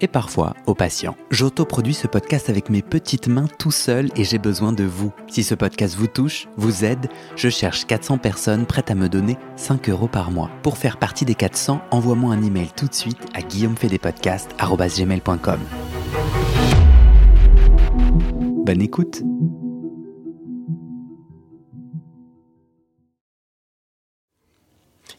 et 0.00 0.08
parfois 0.08 0.54
au 0.66 0.74
patient. 0.74 1.16
J'autoproduis 1.30 1.94
ce 1.94 2.06
podcast 2.06 2.50
avec 2.50 2.68
mes 2.70 2.82
petites 2.82 3.28
mains 3.28 3.48
tout 3.58 3.70
seul 3.70 4.10
et 4.16 4.24
j'ai 4.24 4.38
besoin 4.38 4.72
de 4.72 4.84
vous. 4.84 5.12
Si 5.28 5.42
ce 5.42 5.54
podcast 5.54 5.96
vous 5.96 6.06
touche, 6.06 6.48
vous 6.56 6.84
aide, 6.84 7.08
je 7.36 7.48
cherche 7.48 7.86
400 7.86 8.18
personnes 8.18 8.66
prêtes 8.66 8.90
à 8.90 8.94
me 8.94 9.08
donner 9.08 9.38
5 9.56 9.88
euros 9.88 10.08
par 10.08 10.30
mois. 10.30 10.50
Pour 10.62 10.76
faire 10.78 10.98
partie 10.98 11.24
des 11.24 11.34
400, 11.34 11.80
envoie-moi 11.90 12.34
un 12.34 12.42
email 12.42 12.68
tout 12.76 12.86
de 12.86 12.94
suite 12.94 13.18
à 13.34 13.42
guillaumefedepodcast.com. 13.42 15.60
Bonne 18.64 18.80
écoute 18.80 19.22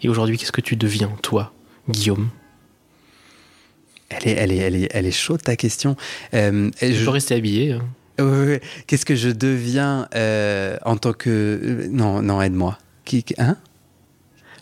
Et 0.02 0.10
aujourd'hui, 0.10 0.38
qu'est-ce 0.38 0.52
que 0.52 0.62
tu 0.62 0.76
deviens, 0.76 1.10
toi, 1.22 1.54
Guillaume? 1.90 2.30
Elle 4.18 4.28
est, 4.32 4.36
elle, 4.36 4.52
est, 4.52 4.58
elle, 4.58 4.76
est, 4.76 4.88
elle 4.92 5.06
est 5.06 5.12
chaude 5.12 5.42
ta 5.42 5.56
question. 5.56 5.96
Euh, 6.34 6.70
je 6.82 7.04
peux 7.04 7.10
rester 7.12 7.36
habillé. 7.36 7.74
hein. 7.74 7.82
Ouais. 8.24 8.62
Qu'est-ce 8.88 9.06
que 9.06 9.16
je 9.16 9.30
deviens 9.30 10.08
euh, 10.16 10.78
en 10.86 10.96
tant 10.98 11.14
que. 11.14 11.30
euh, 11.30 11.88
Non, 11.92 12.22
non, 12.22 12.42
aide-moi. 12.42 12.78
Qui, 13.04 13.24
qui- 13.24 13.36
hein? 13.38 13.58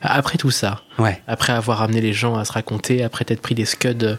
Après 0.05 0.37
tout 0.37 0.51
ça, 0.51 0.81
Ouais. 0.99 1.21
après 1.27 1.53
avoir 1.53 1.81
amené 1.81 2.01
les 2.01 2.11
gens 2.11 2.35
à 2.35 2.43
se 2.43 2.51
raconter, 2.51 3.03
après 3.03 3.23
t'être 3.23 3.41
pris 3.41 3.55
des 3.55 3.63
scuds 3.63 4.17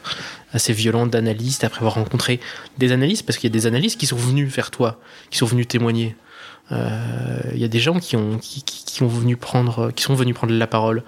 assez 0.55 0.73
violents 0.73 1.07
d'analystes, 1.07 1.63
après 1.63 1.81
avoir 1.81 1.95
rencontré 1.95 2.41
des 2.79 2.91
analystes, 2.93 3.27
parce 3.27 3.37
qu'il 3.37 3.51
y 3.51 3.53
a 3.53 3.59
des 3.59 3.67
analystes 3.67 4.01
qui 4.01 4.07
sont 4.07 4.17
venus 4.17 4.51
vers 4.51 4.71
toi, 4.71 4.99
qui 5.31 5.37
sont 5.37 5.45
venus 5.45 5.69
témoigner. 5.69 6.17
Euh, 6.73 7.41
Il 7.53 7.59
y 7.61 7.65
a 7.65 7.69
des 7.69 7.79
gens 7.81 7.99
qui 8.01 8.17
ont 8.17 8.39
qui, 8.39 8.63
qui- 8.63 8.85
qui 8.85 9.03
ont 9.03 9.09
venu 9.09 9.37
prendre, 9.37 9.91
qui 9.93 10.03
sont 10.03 10.15
venus 10.15 10.35
prendre 10.35 10.53
la 10.55 10.67
parole. 10.67 11.03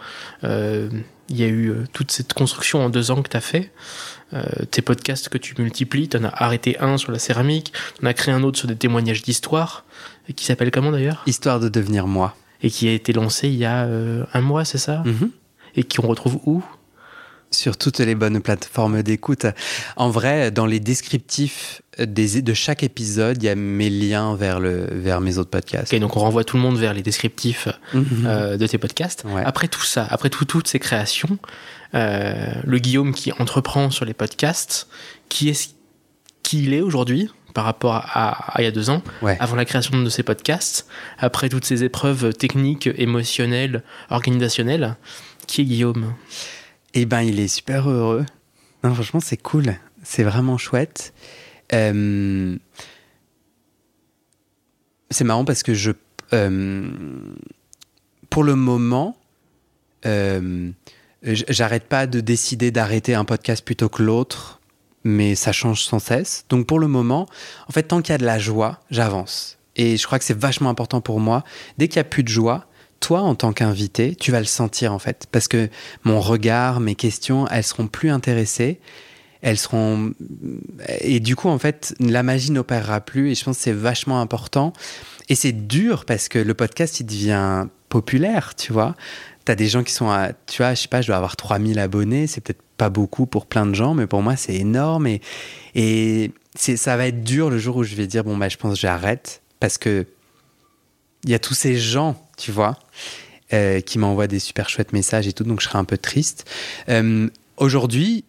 Euh, 0.45 0.89
Il 1.29 1.37
y 1.41 1.43
a 1.43 1.49
eu 1.49 1.71
euh, 1.71 1.85
toute 1.93 2.13
cette 2.13 2.35
construction 2.35 2.85
en 2.85 2.89
deux 2.89 3.11
ans 3.11 3.21
que 3.23 3.29
tu 3.29 3.37
as 3.37 3.41
fait. 3.41 3.73
Euh, 4.33 4.45
tes 4.71 4.81
podcasts 4.83 5.29
que 5.29 5.39
tu 5.39 5.55
multiplies, 5.59 6.09
tu 6.09 6.17
en 6.19 6.25
as 6.25 6.29
arrêté 6.43 6.79
un 6.79 6.99
sur 6.99 7.11
la 7.13 7.19
céramique, 7.19 7.73
tu 7.99 8.05
en 8.05 8.09
as 8.09 8.15
créé 8.15 8.33
un 8.35 8.43
autre 8.45 8.59
sur 8.59 8.69
des 8.69 8.77
témoignages 8.77 9.23
d'histoire, 9.23 9.85
et 10.29 10.33
qui 10.35 10.45
s'appelle 10.45 10.71
comment 10.71 10.93
d'ailleurs? 10.93 11.23
Histoire 11.27 11.59
de 11.61 11.69
devenir 11.69 12.07
moi. 12.07 12.37
Et 12.63 12.71
qui 12.71 12.89
a 12.89 12.93
été 12.93 13.13
lancé 13.13 13.49
il 13.49 13.55
y 13.57 13.65
a 13.65 13.89
un 14.33 14.41
mois, 14.41 14.65
c'est 14.65 14.79
ça? 14.79 15.03
Mhm. 15.05 15.31
Et 15.77 15.83
qu'on 15.85 16.07
retrouve 16.07 16.39
où? 16.45 16.63
Sur 17.53 17.77
toutes 17.77 17.99
les 18.01 18.15
bonnes 18.17 18.41
plateformes 18.41 19.03
d'écoute. 19.03 19.47
En 19.97 20.11
vrai, 20.11 20.51
dans 20.51 20.67
les 20.67 20.81
descriptifs 20.81 21.83
des, 21.99 22.43
de 22.43 22.55
chaque 22.55 22.83
épisode, 22.83 23.43
il 23.43 23.47
y 23.47 23.49
a 23.49 23.55
mes 23.55 23.89
liens 23.91 24.35
vers, 24.37 24.61
le, 24.61 24.87
vers 24.93 25.21
mes 25.21 25.39
autres 25.39 25.51
podcasts. 25.51 25.93
Ok, 25.93 25.99
donc 26.01 26.17
on 26.17 26.21
renvoie 26.21 26.45
tout 26.45 26.57
le 26.57 26.63
monde 26.63 26.77
vers 26.77 26.93
les 26.95 27.03
descriptifs 27.03 27.69
Mhm. 27.95 28.25
euh, 28.27 28.57
de 28.57 28.67
tes 28.67 28.79
podcasts. 28.79 29.25
Ouais. 29.25 29.43
Après 29.45 29.69
tout 29.69 29.83
ça, 29.85 30.07
après 30.11 30.29
tout- 30.31 30.45
toutes 30.45 30.69
ces 30.69 30.79
créations, 30.79 31.39
euh, 31.95 32.53
le 32.65 32.79
Guillaume 32.79 33.15
qui 33.15 33.33
entreprend 33.33 33.91
sur 33.91 34.05
les 34.05 34.15
podcasts, 34.15 34.89
qui 35.29 35.49
est 35.49 35.75
qui 36.43 36.63
il 36.63 36.75
est 36.75 36.81
aujourd'hui 36.81 37.29
par 37.55 37.65
rapport 37.65 37.95
à, 37.95 38.53
à 38.57 38.61
il 38.61 38.65
y 38.65 38.69
a 38.69 38.71
deux 38.71 38.91
ans, 38.91 39.03
Ouais. 39.23 39.37
avant 39.41 39.57
la 39.57 39.65
création 39.65 40.01
de 40.01 40.09
ces 40.11 40.23
podcasts, 40.23 40.87
après 41.19 41.49
toutes 41.49 41.65
ces 41.65 41.83
épreuves 41.83 42.35
techniques, 42.35 42.89
émotionnelles, 42.99 43.83
organisationnelles, 44.11 44.97
qui 45.47 45.63
est 45.63 45.65
Guillaume? 45.65 46.13
Eh 46.95 47.07
ben, 47.07 47.23
il 47.23 47.41
est 47.41 47.49
super 47.49 47.89
heureux. 47.91 48.25
Non, 48.85 48.95
franchement, 48.95 49.21
c'est 49.21 49.37
cool. 49.39 49.75
C'est 50.03 50.23
vraiment 50.23 50.59
chouette. 50.59 51.13
Euh, 51.73 52.57
C'est 55.11 55.25
marrant 55.25 55.45
parce 55.45 55.63
que 55.63 55.73
je, 55.73 55.93
euh, 56.33 56.91
pour 58.29 58.45
le 58.45 58.55
moment, 58.55 59.17
euh, 60.05 60.71
j'arrête 61.23 61.85
pas 61.85 62.07
de 62.07 62.21
décider 62.21 62.71
d'arrêter 62.71 63.15
un 63.15 63.25
podcast 63.25 63.65
plutôt 63.65 63.89
que 63.89 64.03
l'autre, 64.03 64.61
mais 65.05 65.35
ça 65.35 65.53
change 65.53 65.85
sans 65.85 66.01
cesse. 66.01 66.45
Donc 66.49 66.67
pour 66.67 66.79
le 66.79 66.89
moment, 66.89 67.27
en 67.69 67.73
fait, 67.73 67.85
tant 67.85 68.03
qu'il 68.03 68.13
y 68.13 68.15
a 68.15 68.19
de 68.19 68.27
la 68.27 68.39
joie, 68.39 68.81
j'avance. 68.91 69.59
Et 69.77 69.97
je 69.97 70.07
crois 70.07 70.19
que 70.19 70.25
c'est 70.25 70.37
vachement 70.37 70.71
important 70.71 71.01
pour 71.01 71.21
moi. 71.21 71.45
Dès 71.79 71.87
qu'il 71.89 71.97
y 71.97 72.01
a 72.01 72.05
plus 72.05 72.25
de 72.25 72.29
joie, 72.29 72.67
toi, 73.01 73.21
en 73.21 73.35
tant 73.35 73.53
qu'invité, 73.53 74.17
tu 74.17 74.33
vas 74.33 74.41
le 74.41 74.47
sentir 74.47 74.93
en 74.93 74.99
fait, 74.99 75.27
parce 75.31 75.49
que 75.49 75.69
mon 76.03 76.21
regard, 76.21 76.81
mes 76.81 76.95
questions, 76.95 77.47
elles 77.49 77.63
seront 77.63 77.87
plus 77.87 78.11
intéressées. 78.11 78.81
Elles 79.43 79.59
seront 79.59 80.13
et 81.01 81.21
du 81.21 81.37
coup 81.37 81.49
en 81.49 81.59
fait 81.59 81.95
la 82.01 82.23
magie 82.23 82.51
n'opérera 82.51 83.01
plus 83.01 83.31
et 83.31 83.35
je 83.35 83.45
pense 83.45 83.57
que 83.57 83.63
c'est 83.63 83.73
vachement 83.73 84.21
important. 84.21 84.73
Et 85.29 85.35
c'est 85.35 85.53
dur 85.53 86.05
parce 86.05 86.29
que 86.29 86.39
le 86.39 86.55
podcast 86.55 87.01
il 87.01 87.07
devient 87.07 87.67
populaire 87.89 88.55
tu 88.55 88.73
vois. 88.73 88.95
T'as 89.45 89.55
des 89.55 89.69
gens 89.69 89.85
qui 89.85 89.93
sont 89.93 90.11
à 90.11 90.33
tu 90.47 90.63
vois 90.63 90.75
je 90.75 90.83
sais 90.83 90.89
pas 90.89 91.03
je 91.03 91.09
dois 91.09 91.17
avoir 91.17 91.37
3000 91.37 91.79
abonnés 91.79 92.27
c'est 92.27 92.41
peut-être 92.41 92.63
pas 92.77 92.91
beaucoup 92.91 93.27
pour 93.27 93.47
plein 93.47 93.67
de 93.67 93.75
gens 93.75 93.95
mais 93.95 94.07
pour 94.07 94.23
moi 94.23 94.37
c'est 94.37 94.55
énorme. 94.55 95.07
Et 95.07 95.21
et 95.75 96.33
ça 96.55 96.97
va 96.97 97.07
être 97.07 97.23
dur 97.23 97.51
le 97.51 97.59
jour 97.59 97.77
où 97.77 97.85
je 97.85 97.95
vais 97.95 98.07
dire 98.07 98.25
bon 98.25 98.37
bah 98.37 98.49
je 98.49 98.57
pense 98.57 98.79
j'arrête 98.79 99.43
parce 99.61 99.79
que 99.79 100.07
il 101.25 101.31
y 101.31 101.35
a 101.35 101.39
tous 101.39 101.55
ces 101.55 101.77
gens 101.77 102.17
tu 102.37 102.53
vois 102.53 102.79
euh, 103.53 103.81
qui 103.81 103.99
m'envoient 103.99 104.27
des 104.27 104.39
super 104.39 104.69
chouettes 104.69 104.93
messages 104.93 105.29
et 105.29 105.33
tout 105.33 105.45
donc 105.45 105.61
je 105.61 105.69
serai 105.69 105.79
un 105.79 105.85
peu 105.85 105.99
triste. 105.99 106.51
Euh, 106.89 107.29
aujourd'hui 107.57 108.25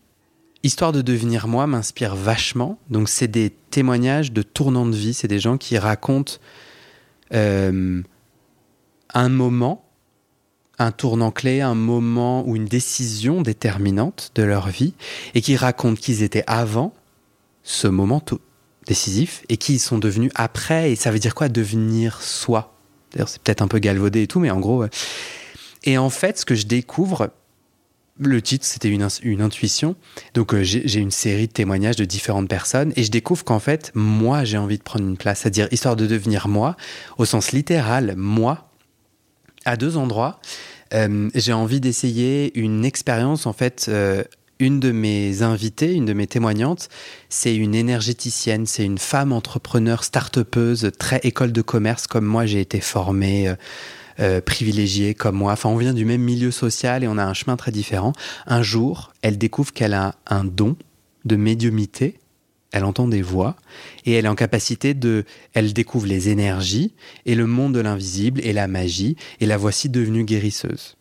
Histoire 0.63 0.91
de 0.91 1.01
devenir 1.01 1.47
moi 1.47 1.67
m'inspire 1.67 2.15
vachement. 2.15 2.79
Donc, 2.89 3.09
c'est 3.09 3.27
des 3.27 3.51
témoignages 3.69 4.31
de 4.31 4.41
tournants 4.41 4.85
de 4.85 4.95
vie. 4.95 5.13
C'est 5.13 5.27
des 5.27 5.39
gens 5.39 5.57
qui 5.57 5.77
racontent 5.77 6.33
euh, 7.33 8.01
un 9.13 9.29
moment, 9.29 9.85
un 10.79 10.91
tournant 10.91 11.31
clé, 11.31 11.61
un 11.61 11.75
moment 11.75 12.47
ou 12.47 12.55
une 12.55 12.65
décision 12.65 13.41
déterminante 13.41 14.31
de 14.35 14.43
leur 14.43 14.69
vie 14.69 14.93
et 15.35 15.41
qui 15.41 15.55
racontent 15.55 15.99
qu'ils 15.99 16.23
étaient 16.23 16.43
avant 16.47 16.93
ce 17.63 17.87
moment 17.87 18.23
décisif 18.85 19.43
et 19.49 19.57
qui 19.57 19.75
ils 19.75 19.79
sont 19.79 19.99
devenus 19.99 20.31
après. 20.35 20.91
Et 20.91 20.95
ça 20.95 21.11
veut 21.11 21.19
dire 21.19 21.35
quoi 21.35 21.49
devenir 21.49 22.21
soi? 22.21 22.73
D'ailleurs, 23.11 23.29
c'est 23.29 23.41
peut-être 23.41 23.61
un 23.61 23.67
peu 23.67 23.79
galvaudé 23.79 24.23
et 24.23 24.27
tout, 24.27 24.39
mais 24.39 24.51
en 24.51 24.59
gros. 24.59 24.85
Et 25.83 25.97
en 25.97 26.09
fait, 26.09 26.39
ce 26.39 26.45
que 26.45 26.55
je 26.55 26.65
découvre, 26.65 27.31
le 28.19 28.41
titre, 28.41 28.65
c'était 28.65 28.89
une, 28.89 29.41
intuition. 29.41 29.95
Donc, 30.33 30.53
euh, 30.53 30.63
j'ai 30.63 30.87
j'ai 30.87 30.99
une 30.99 31.11
série 31.11 31.47
de 31.47 31.51
témoignages 31.51 31.95
de 31.95 32.05
différentes 32.05 32.49
personnes 32.49 32.93
et 32.95 33.03
je 33.03 33.11
découvre 33.11 33.43
qu'en 33.43 33.59
fait, 33.59 33.91
moi, 33.93 34.43
j'ai 34.43 34.57
envie 34.57 34.77
de 34.77 34.83
prendre 34.83 35.05
une 35.05 35.17
place, 35.17 35.39
c'est-à-dire 35.39 35.67
histoire 35.71 35.95
de 35.95 36.07
devenir 36.07 36.47
moi, 36.47 36.75
au 37.17 37.25
sens 37.25 37.51
littéral, 37.51 38.15
moi, 38.17 38.69
à 39.65 39.77
deux 39.77 39.97
endroits. 39.97 40.39
Euh, 40.93 41.29
j'ai 41.35 41.53
envie 41.53 41.79
d'essayer 41.79 42.57
une 42.57 42.85
expérience, 42.85 43.45
en 43.45 43.53
fait. 43.53 43.85
euh, 43.89 44.23
une 44.59 44.79
de 44.79 44.91
mes 44.91 45.43
invitées, 45.43 45.93
une 45.93 46.05
de 46.05 46.13
mes 46.13 46.25
témoignantes, 46.25 46.89
c'est 47.29 47.55
une 47.55 47.75
énergéticienne, 47.75 48.65
c'est 48.65 48.83
une 48.83 48.97
femme 48.97 49.31
entrepreneur, 49.31 50.03
start-upeuse, 50.03 50.89
très 50.97 51.19
école 51.19 51.51
de 51.51 51.61
commerce 51.61 52.07
comme 52.07 52.25
moi, 52.25 52.47
j'ai 52.47 52.61
été 52.61 52.81
formée, 52.81 53.53
euh, 54.19 54.41
privilégiée 54.41 55.13
comme 55.13 55.35
moi. 55.35 55.53
Enfin, 55.53 55.69
on 55.69 55.77
vient 55.77 55.93
du 55.93 56.05
même 56.05 56.21
milieu 56.21 56.51
social 56.51 57.03
et 57.03 57.07
on 57.07 57.17
a 57.17 57.23
un 57.23 57.33
chemin 57.33 57.57
très 57.57 57.71
différent. 57.71 58.13
Un 58.45 58.63
jour, 58.63 59.13
elle 59.21 59.37
découvre 59.37 59.73
qu'elle 59.73 59.93
a 59.93 60.15
un 60.25 60.43
don 60.43 60.75
de 61.25 61.35
médiumité. 61.35 62.19
Elle 62.71 62.83
entend 62.83 63.07
des 63.07 63.21
voix 63.21 63.55
et 64.05 64.13
elle 64.13 64.25
est 64.25 64.29
en 64.29 64.35
capacité 64.35 64.93
de. 64.93 65.23
Elle 65.53 65.73
découvre 65.73 66.05
les 66.05 66.29
énergies 66.29 66.93
et 67.25 67.35
le 67.35 67.47
monde 67.47 67.73
de 67.73 67.79
l'invisible 67.79 68.41
et 68.41 68.53
la 68.53 68.67
magie 68.67 69.15
et 69.39 69.45
la 69.45 69.57
voici 69.57 69.89
devenue 69.89 70.23
guérisseuse. 70.23 70.97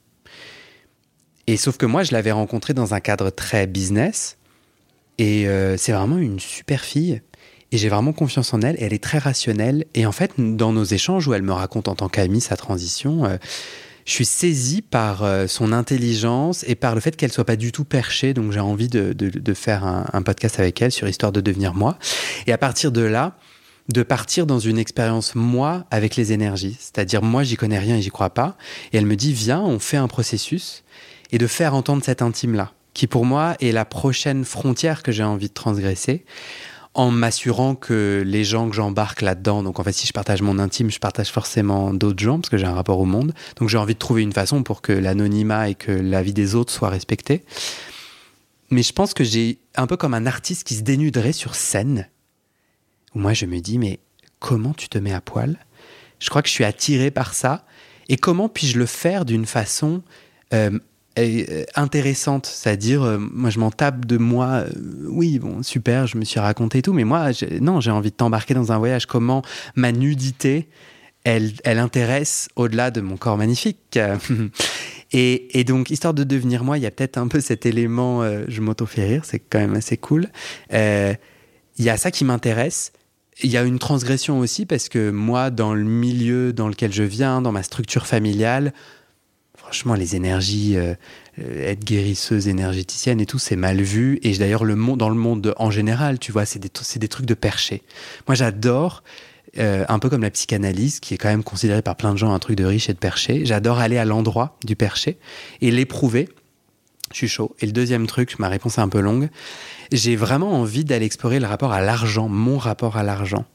Et 1.46 1.56
sauf 1.56 1.76
que 1.76 1.86
moi, 1.86 2.02
je 2.02 2.12
l'avais 2.12 2.32
rencontrée 2.32 2.74
dans 2.74 2.94
un 2.94 3.00
cadre 3.00 3.30
très 3.30 3.66
business 3.66 4.36
et 5.18 5.48
euh, 5.48 5.76
c'est 5.76 5.92
vraiment 5.92 6.18
une 6.18 6.40
super 6.40 6.82
fille. 6.82 7.22
Et 7.72 7.78
j'ai 7.78 7.88
vraiment 7.88 8.12
confiance 8.12 8.54
en 8.54 8.60
elle. 8.60 8.76
Elle 8.78 8.92
est 8.92 9.02
très 9.02 9.18
rationnelle. 9.18 9.86
Et 9.94 10.06
en 10.06 10.12
fait, 10.12 10.32
dans 10.38 10.72
nos 10.72 10.84
échanges 10.84 11.26
où 11.26 11.34
elle 11.34 11.42
me 11.42 11.52
raconte 11.52 11.88
en 11.88 11.94
tant 11.94 12.08
qu'amie 12.08 12.40
sa 12.40 12.56
transition, 12.56 13.24
euh, 13.24 13.36
je 14.06 14.12
suis 14.12 14.24
saisi 14.24 14.82
par 14.82 15.24
euh, 15.24 15.48
son 15.48 15.72
intelligence 15.72 16.64
et 16.68 16.76
par 16.76 16.94
le 16.94 17.00
fait 17.00 17.16
qu'elle 17.16 17.32
soit 17.32 17.44
pas 17.44 17.56
du 17.56 17.72
tout 17.72 17.84
perchée. 17.84 18.34
Donc 18.34 18.52
j'ai 18.52 18.60
envie 18.60 18.88
de, 18.88 19.54
faire 19.54 19.84
un, 19.84 20.22
podcast 20.22 20.60
avec 20.60 20.80
elle 20.80 20.92
sur 20.92 21.08
Histoire 21.08 21.32
de 21.32 21.40
devenir 21.40 21.74
moi. 21.74 21.98
Et 22.46 22.52
à 22.52 22.58
partir 22.58 22.92
de 22.92 23.02
là, 23.02 23.36
de 23.88 24.02
partir 24.02 24.46
dans 24.46 24.60
une 24.60 24.78
expérience 24.78 25.34
moi 25.34 25.86
avec 25.90 26.14
les 26.14 26.32
énergies. 26.32 26.76
C'est-à-dire 26.78 27.22
moi 27.22 27.42
j'y 27.42 27.56
connais 27.56 27.78
rien 27.78 27.96
et 27.96 28.02
j'y 28.02 28.10
crois 28.10 28.30
pas. 28.30 28.56
Et 28.92 28.96
elle 28.96 29.06
me 29.06 29.16
dit 29.16 29.32
viens, 29.32 29.60
on 29.60 29.80
fait 29.80 29.96
un 29.96 30.08
processus 30.08 30.84
et 31.32 31.38
de 31.38 31.46
faire 31.48 31.74
entendre 31.74 32.04
cet 32.04 32.22
intime-là, 32.22 32.72
qui 32.94 33.08
pour 33.08 33.24
moi 33.24 33.56
est 33.60 33.72
la 33.72 33.84
prochaine 33.84 34.44
frontière 34.44 35.02
que 35.02 35.10
j'ai 35.10 35.24
envie 35.24 35.48
de 35.48 35.54
transgresser 35.54 36.24
en 36.96 37.10
m'assurant 37.10 37.74
que 37.74 38.22
les 38.24 38.42
gens 38.42 38.70
que 38.70 38.74
j'embarque 38.74 39.20
là-dedans, 39.20 39.62
donc 39.62 39.78
en 39.78 39.84
fait 39.84 39.92
si 39.92 40.06
je 40.06 40.12
partage 40.12 40.40
mon 40.40 40.58
intime, 40.58 40.90
je 40.90 40.98
partage 40.98 41.28
forcément 41.28 41.92
d'autres 41.92 42.22
gens 42.22 42.40
parce 42.40 42.48
que 42.48 42.56
j'ai 42.56 42.64
un 42.66 42.74
rapport 42.74 42.98
au 42.98 43.04
monde. 43.04 43.34
Donc 43.56 43.68
j'ai 43.68 43.76
envie 43.76 43.92
de 43.92 43.98
trouver 43.98 44.22
une 44.22 44.32
façon 44.32 44.62
pour 44.62 44.80
que 44.80 44.92
l'anonymat 44.92 45.68
et 45.68 45.74
que 45.74 45.92
la 45.92 46.22
vie 46.22 46.32
des 46.32 46.54
autres 46.54 46.72
soient 46.72 46.88
respectés. 46.88 47.44
Mais 48.70 48.82
je 48.82 48.92
pense 48.92 49.12
que 49.12 49.24
j'ai 49.24 49.58
un 49.76 49.86
peu 49.86 49.98
comme 49.98 50.14
un 50.14 50.24
artiste 50.24 50.64
qui 50.64 50.74
se 50.74 50.82
dénuderait 50.82 51.32
sur 51.32 51.54
scène, 51.54 52.08
où 53.14 53.18
moi 53.18 53.34
je 53.34 53.44
me 53.44 53.60
dis 53.60 53.78
mais 53.78 54.00
comment 54.38 54.72
tu 54.72 54.88
te 54.88 54.96
mets 54.96 55.12
à 55.12 55.20
poil? 55.20 55.58
Je 56.18 56.30
crois 56.30 56.40
que 56.40 56.48
je 56.48 56.54
suis 56.54 56.64
attiré 56.64 57.10
par 57.10 57.34
ça. 57.34 57.66
Et 58.08 58.16
comment 58.16 58.48
puis-je 58.48 58.78
le 58.78 58.86
faire 58.86 59.24
d'une 59.26 59.46
façon 59.46 60.02
euh, 60.54 60.78
euh, 61.18 61.64
intéressante, 61.74 62.44
c'est-à-dire 62.44 63.02
euh, 63.02 63.18
moi 63.18 63.48
je 63.48 63.58
m'en 63.58 63.70
tape 63.70 64.04
de 64.04 64.18
moi, 64.18 64.64
euh, 64.66 64.70
oui 65.08 65.38
bon 65.38 65.62
super, 65.62 66.06
je 66.06 66.18
me 66.18 66.24
suis 66.24 66.40
raconté 66.40 66.82
tout, 66.82 66.92
mais 66.92 67.04
moi 67.04 67.30
non 67.62 67.80
j'ai 67.80 67.90
envie 67.90 68.10
de 68.10 68.16
t'embarquer 68.16 68.52
dans 68.52 68.70
un 68.70 68.78
voyage. 68.78 69.06
Comment 69.06 69.40
ma 69.76 69.92
nudité, 69.92 70.68
elle, 71.24 71.52
elle 71.64 71.78
intéresse 71.78 72.48
au-delà 72.54 72.90
de 72.90 73.00
mon 73.00 73.16
corps 73.16 73.38
magnifique? 73.38 73.98
et, 75.12 75.64
donc 75.64 75.90
histoire 75.90 76.12
de 76.12 76.22
devenir 76.22 76.64
moi, 76.64 76.76
il 76.76 76.82
y 76.82 76.86
a 76.86 76.90
peut-être 76.90 77.16
un 77.16 77.28
peu 77.28 77.40
cet 77.40 77.64
élément, 77.64 78.22
je 78.46 78.60
m'auto-fais 78.60 79.06
rire, 79.06 79.22
c'est 79.24 79.38
quand 79.38 79.58
même 79.58 79.74
assez 79.74 79.96
cool. 79.96 80.28
Il 80.70 81.84
y 81.84 81.88
a 81.88 81.96
ça 81.96 82.10
qui 82.10 82.24
m'intéresse. 82.24 82.92
Il 83.42 83.50
y 83.50 83.56
a 83.56 83.62
une 83.62 83.78
transgression 83.78 84.38
aussi 84.38 84.64
parce 84.64 84.88
que 84.88 85.10
moi, 85.10 85.50
dans 85.50 85.74
le 85.74 85.84
milieu 85.84 86.52
dans 86.54 86.68
lequel 86.68 86.92
je 86.92 87.02
viens, 87.02 87.42
dans 87.42 87.52
ma 87.52 87.62
structure 87.62 88.06
familiale, 88.06 88.72
franchement, 89.66 89.94
les 89.94 90.14
énergies, 90.14 90.76
euh, 90.76 90.94
être 91.38 91.84
guérisseuse, 91.84 92.46
énergéticienne 92.46 93.20
et 93.20 93.26
tout, 93.26 93.40
c'est 93.40 93.56
mal 93.56 93.82
vu. 93.82 94.20
Et 94.22 94.32
d'ailleurs, 94.38 94.64
dans 94.64 95.08
le 95.08 95.16
monde 95.16 95.54
en 95.56 95.72
général, 95.72 96.20
tu 96.20 96.30
vois, 96.30 96.46
c'est 96.46 96.60
des, 96.60 96.70
des, 96.98 97.08
trucs 97.08 97.26
de 97.26 97.34
perché. 97.34 97.82
Moi, 98.28 98.36
j'adore, 98.36 99.02
euh, 99.58 99.84
un 99.88 99.98
peu 99.98 100.08
comme 100.08 100.22
la 100.22 100.30
psychanalyse, 100.30 101.00
qui 101.00 101.14
est 101.14 101.18
quand 101.18 101.28
même 101.28 101.42
considérée 101.42 101.82
par 101.82 101.96
plein 101.96 102.12
de 102.12 102.16
gens 102.16 102.32
un 102.32 102.38
truc 102.38 102.56
de 102.56 102.64
riche 102.64 102.88
et 102.88 102.92
de 102.92 102.98
perché. 102.98 103.44
J'adore 103.44 103.80
aller 103.80 103.98
à 103.98 104.04
l'endroit 104.04 104.56
du 104.64 104.76
perché 104.76 105.18
et 105.60 105.72
l'éprouver. 105.72 106.28
Je 107.10 107.16
suis 107.16 107.28
chaud. 107.28 107.56
Et 107.58 107.66
le 107.66 107.72
deuxième 107.72 108.06
truc, 108.06 108.38
ma 108.38 108.48
réponse 108.48 108.78
est 108.78 108.82
un 108.82 108.88
peu 108.88 109.00
longue, 109.00 109.28
j'ai 109.90 110.14
vraiment 110.14 110.52
envie 110.52 110.84
d'aller 110.84 111.06
explorer 111.06 111.40
le 111.40 111.46
rapport 111.46 111.72
à 111.72 111.80
l'argent, 111.80 112.28
mon 112.28 112.58
rapport 112.58 112.96
à 112.96 113.02
l'argent, 113.02 113.46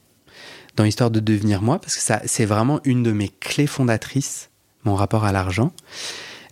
dans 0.76 0.84
l'histoire 0.84 1.10
de 1.10 1.20
devenir 1.20 1.62
moi, 1.62 1.78
parce 1.78 1.96
que 1.96 2.02
ça, 2.02 2.20
c'est 2.26 2.44
vraiment 2.44 2.80
une 2.84 3.02
de 3.02 3.12
mes 3.12 3.28
clés 3.28 3.66
fondatrices 3.66 4.50
mon 4.84 4.94
rapport 4.94 5.24
à 5.24 5.32
l'argent, 5.32 5.72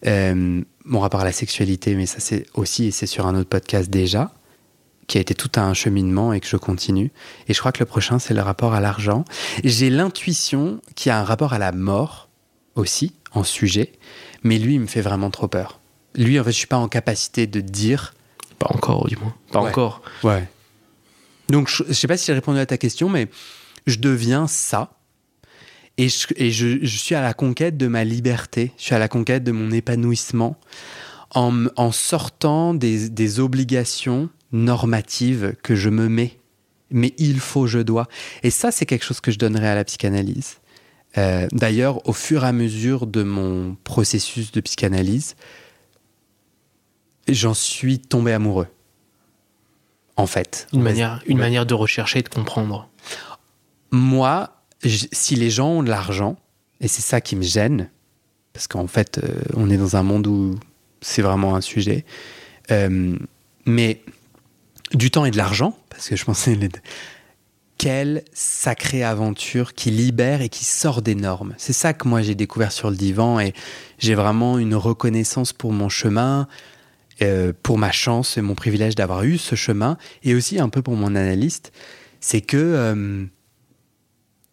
euh, 0.07 0.63
mon 0.85 1.01
rapport 1.01 1.21
à 1.21 1.25
la 1.25 1.33
sexualité, 1.33 1.95
mais 1.95 2.07
ça 2.07 2.21
c'est 2.21 2.47
aussi, 2.55 2.87
et 2.87 2.91
c'est 2.91 3.07
sur 3.07 3.27
un 3.27 3.35
autre 3.35 3.49
podcast 3.49 3.91
déjà, 3.91 4.33
qui 5.07 5.19
a 5.19 5.21
été 5.21 5.35
tout 5.35 5.51
un 5.57 5.75
cheminement 5.75 6.33
et 6.33 6.41
que 6.41 6.47
je 6.47 6.57
continue. 6.57 7.11
Et 7.49 7.55
je 7.55 7.59
crois 7.59 7.73
que 7.73 7.81
le 7.81 7.87
prochain, 7.87 8.21
c'est 8.21 8.33
le 8.33 8.43
rapport 8.43 8.75
à 8.75 8.81
l'argent. 8.81 9.25
J'ai 9.65 9.91
l'intuition 9.91 10.81
qu'il 10.95 11.11
y 11.11 11.13
a 11.13 11.19
un 11.19 11.25
rapport 11.25 11.53
à 11.53 11.59
la 11.59 11.73
mort 11.73 12.29
aussi, 12.77 13.15
en 13.33 13.43
sujet, 13.43 13.93
mais 14.45 14.59
lui, 14.59 14.75
il 14.75 14.81
me 14.81 14.87
fait 14.87 15.01
vraiment 15.01 15.31
trop 15.31 15.49
peur. 15.49 15.81
Lui, 16.15 16.39
en 16.39 16.45
fait, 16.45 16.53
je 16.53 16.57
suis 16.57 16.67
pas 16.67 16.77
en 16.77 16.89
capacité 16.89 17.49
de 17.49 17.61
dire. 17.61 18.15
Pas 18.61 18.69
encore, 18.71 19.09
du 19.09 19.17
moins. 19.17 19.35
Pas 19.51 19.63
ouais. 19.63 19.71
encore. 19.71 20.03
Ouais. 20.23 20.49
Donc, 21.49 21.69
je, 21.69 21.83
je 21.89 21.93
sais 21.93 22.07
pas 22.07 22.17
si 22.17 22.27
j'ai 22.27 22.33
répondu 22.33 22.61
à 22.61 22.67
ta 22.67 22.79
question, 22.79 23.09
mais 23.09 23.29
je 23.87 23.97
deviens 23.99 24.47
ça 24.47 24.93
et, 26.01 26.09
je, 26.09 26.27
et 26.37 26.51
je, 26.51 26.79
je, 26.83 26.97
suis 26.97 27.15
à 27.15 27.21
la 27.21 27.35
conquête 27.35 27.77
de 27.77 27.87
ma 27.87 28.05
liberté, 28.05 28.73
je 28.79 28.85
suis 28.85 28.95
à 28.95 28.99
la 28.99 29.09
conquête 29.09 29.45
de 29.45 29.53
mon 29.53 29.71
épanouissement 29.71 30.57
en, 31.35 31.67
en 31.77 31.93
sortant 31.93 32.73
des, 32.73 33.11
des, 33.11 33.39
obligations 33.39 34.31
normatives 34.51 35.55
que 35.63 35.75
je 35.75 35.91
me 35.91 36.09
mets. 36.09 36.39
Mais 36.91 37.13
il 37.19 37.39
faut, 37.39 37.67
je 37.67 37.81
dois. 37.81 38.09
Et 38.43 38.51
ça, 38.51 38.73
c'est 38.73 38.87
quelque 38.87 39.05
chose 39.05 39.21
que 39.21 39.31
je 39.31 39.39
donnerais 39.39 39.69
à 39.69 39.75
la 39.75 39.85
psychanalyse. 39.85 40.57
Euh, 41.19 41.47
D'ailleurs, 41.53 42.09
au 42.09 42.15
fur 42.15 42.45
et 42.45 42.49
à 42.49 42.53
mesure 42.53 43.07
de 43.07 43.23
mon 43.23 43.77
processus 43.85 44.53
de 44.53 44.61
psychanalyse, 44.63 45.37
j'en 47.29 47.55
suis 47.55 47.99
tombé 47.99 48.33
amoureux. 48.33 48.69
En 50.17 50.27
fait. 50.27 50.67
Une, 50.73 50.83
manière, 50.83 51.23
une 51.27 51.37
ouais. 51.37 51.45
manière 51.45 51.67
de 51.67 51.75
rechercher 51.75 52.21
et 52.21 52.23
de 52.23 52.29
comprendre. 52.29 52.89
Moi, 53.91 54.60
si 54.83 55.37
les 55.37 55.51
gens 55.51 55.69
ont 55.69 55.83
de 55.83 55.91
l'argent, 55.91 56.37
et 56.81 56.89
c'est 56.89 57.03
ça 57.03 57.21
qui 57.21 57.37
me 57.37 57.43
gêne, 57.43 57.91
parce 58.53 58.67
qu'en 58.67 58.87
fait, 58.87 59.19
euh, 59.19 59.43
on 59.55 59.71
est 59.71 59.77
dans 59.77 59.97
un 59.97 60.03
monde 60.03 60.27
où 60.27 60.59
c'est 61.01 61.23
vraiment 61.23 61.55
un 61.55 61.61
sujet, 61.61 62.05
euh, 62.71 63.17
mais 63.67 64.03
du 64.93 65.11
temps 65.11 65.25
et 65.25 65.31
de 65.31 65.37
l'argent, 65.37 65.77
parce 65.89 66.09
que 66.09 66.17
je 66.17 66.25
pensais, 66.25 66.55
les... 66.55 66.69
quelle 67.79 68.25
sacrée 68.33 69.05
aventure 69.05 69.75
qui 69.75 69.91
libère 69.91 70.43
et 70.43 70.49
qui 70.49 70.65
sort 70.65 71.03
des 71.03 71.15
normes. 71.15 71.55
C'est 71.59 71.73
ça 71.73 71.93
que 71.93 72.09
moi 72.09 72.23
j'ai 72.23 72.35
découvert 72.35 72.73
sur 72.73 72.91
le 72.91 72.97
divan, 72.97 73.39
et 73.39 73.53
j'ai 73.99 74.15
vraiment 74.15 74.59
une 74.59 74.75
reconnaissance 74.75 75.53
pour 75.53 75.73
mon 75.73 75.89
chemin, 75.89 76.49
euh, 77.23 77.53
pour 77.63 77.77
ma 77.77 77.93
chance 77.93 78.39
et 78.39 78.41
mon 78.41 78.55
privilège 78.55 78.95
d'avoir 78.95 79.25
eu 79.25 79.37
ce 79.37 79.55
chemin, 79.55 79.99
et 80.25 80.35
aussi 80.35 80.59
un 80.59 80.71
peu 80.71 80.81
pour 80.83 80.97
mon 80.97 81.15
analyste, 81.15 81.73
c'est 82.21 82.41
que 82.41 83.29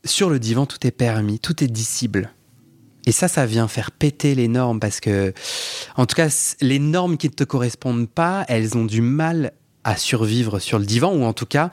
sur 0.08 0.30
le 0.30 0.40
divan, 0.40 0.66
tout 0.66 0.86
est 0.86 0.92
permis, 0.92 1.40
tout 1.40 1.64
est 1.64 1.68
dissible. 1.68 2.32
Et 3.06 3.14
ça, 3.14 3.30
ça 3.30 3.46
vient 3.46 3.70
faire 3.70 3.92
péter 3.92 4.36
les 4.36 4.50
normes 4.50 4.82
parce 4.82 5.00
que, 5.00 5.34
en 5.96 6.06
tout 6.06 6.16
cas, 6.16 6.28
les 6.60 6.78
normes 6.78 7.16
qui 7.18 7.28
ne 7.28 7.34
te 7.34 7.46
correspondent 7.46 8.10
pas, 8.10 8.44
elles 8.50 8.78
ont 8.78 8.84
du 8.84 9.02
mal 9.02 9.54
à 9.86 9.96
survivre 9.96 10.60
sur 10.60 10.78
le 10.78 10.86
divan 10.86 11.14
ou 11.14 11.24
en 11.24 11.32
tout 11.32 11.46
cas, 11.46 11.72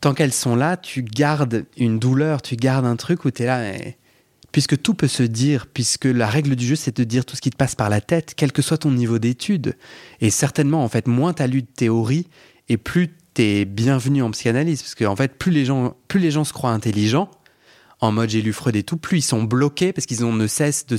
tant 0.00 0.14
qu'elles 0.14 0.32
sont 0.32 0.56
là, 0.56 0.76
tu 0.76 1.04
gardes 1.04 1.64
une 1.76 2.00
douleur, 2.00 2.42
tu 2.42 2.56
gardes 2.56 2.86
un 2.86 2.96
truc 2.96 3.24
où 3.24 3.30
tu 3.30 3.44
es 3.44 3.46
là. 3.46 3.72
Puisque 4.50 4.82
tout 4.82 4.94
peut 4.94 5.06
se 5.06 5.22
dire, 5.22 5.68
puisque 5.68 6.06
la 6.06 6.26
règle 6.26 6.56
du 6.56 6.66
jeu, 6.66 6.74
c'est 6.74 6.96
de 6.96 7.04
dire 7.04 7.24
tout 7.24 7.36
ce 7.36 7.40
qui 7.40 7.50
te 7.50 7.56
passe 7.56 7.76
par 7.76 7.88
la 7.88 8.00
tête, 8.00 8.34
quel 8.36 8.50
que 8.50 8.62
soit 8.62 8.78
ton 8.78 8.90
niveau 8.90 9.20
d'études. 9.20 9.76
Et 10.20 10.30
certainement, 10.30 10.82
en 10.82 10.88
fait, 10.88 11.06
moins 11.06 11.34
tu 11.34 11.42
as 11.42 11.46
lu 11.46 11.62
de 11.62 11.68
théorie 11.68 12.26
et 12.68 12.78
plus 12.78 13.14
tu 13.34 13.42
es 13.42 13.64
bienvenu 13.64 14.22
en 14.22 14.32
psychanalyse. 14.32 14.82
Parce 14.82 14.96
que, 14.96 15.04
en 15.04 15.14
fait, 15.14 15.38
plus 15.38 15.52
les 15.52 15.66
gens, 15.66 15.94
plus 16.08 16.18
les 16.18 16.32
gens 16.32 16.42
se 16.42 16.52
croient 16.52 16.72
intelligents, 16.72 17.30
en 18.00 18.12
mode 18.12 18.30
j'ai 18.30 18.42
lu 18.42 18.52
Freud 18.52 18.76
et 18.76 18.82
tout, 18.82 18.96
plus 18.96 19.18
ils 19.18 19.22
sont 19.22 19.42
bloqués 19.42 19.92
parce 19.92 20.06
qu'ils 20.06 20.24
ont 20.24 20.32
ne 20.32 20.46
cessent 20.46 20.86
de, 20.86 20.98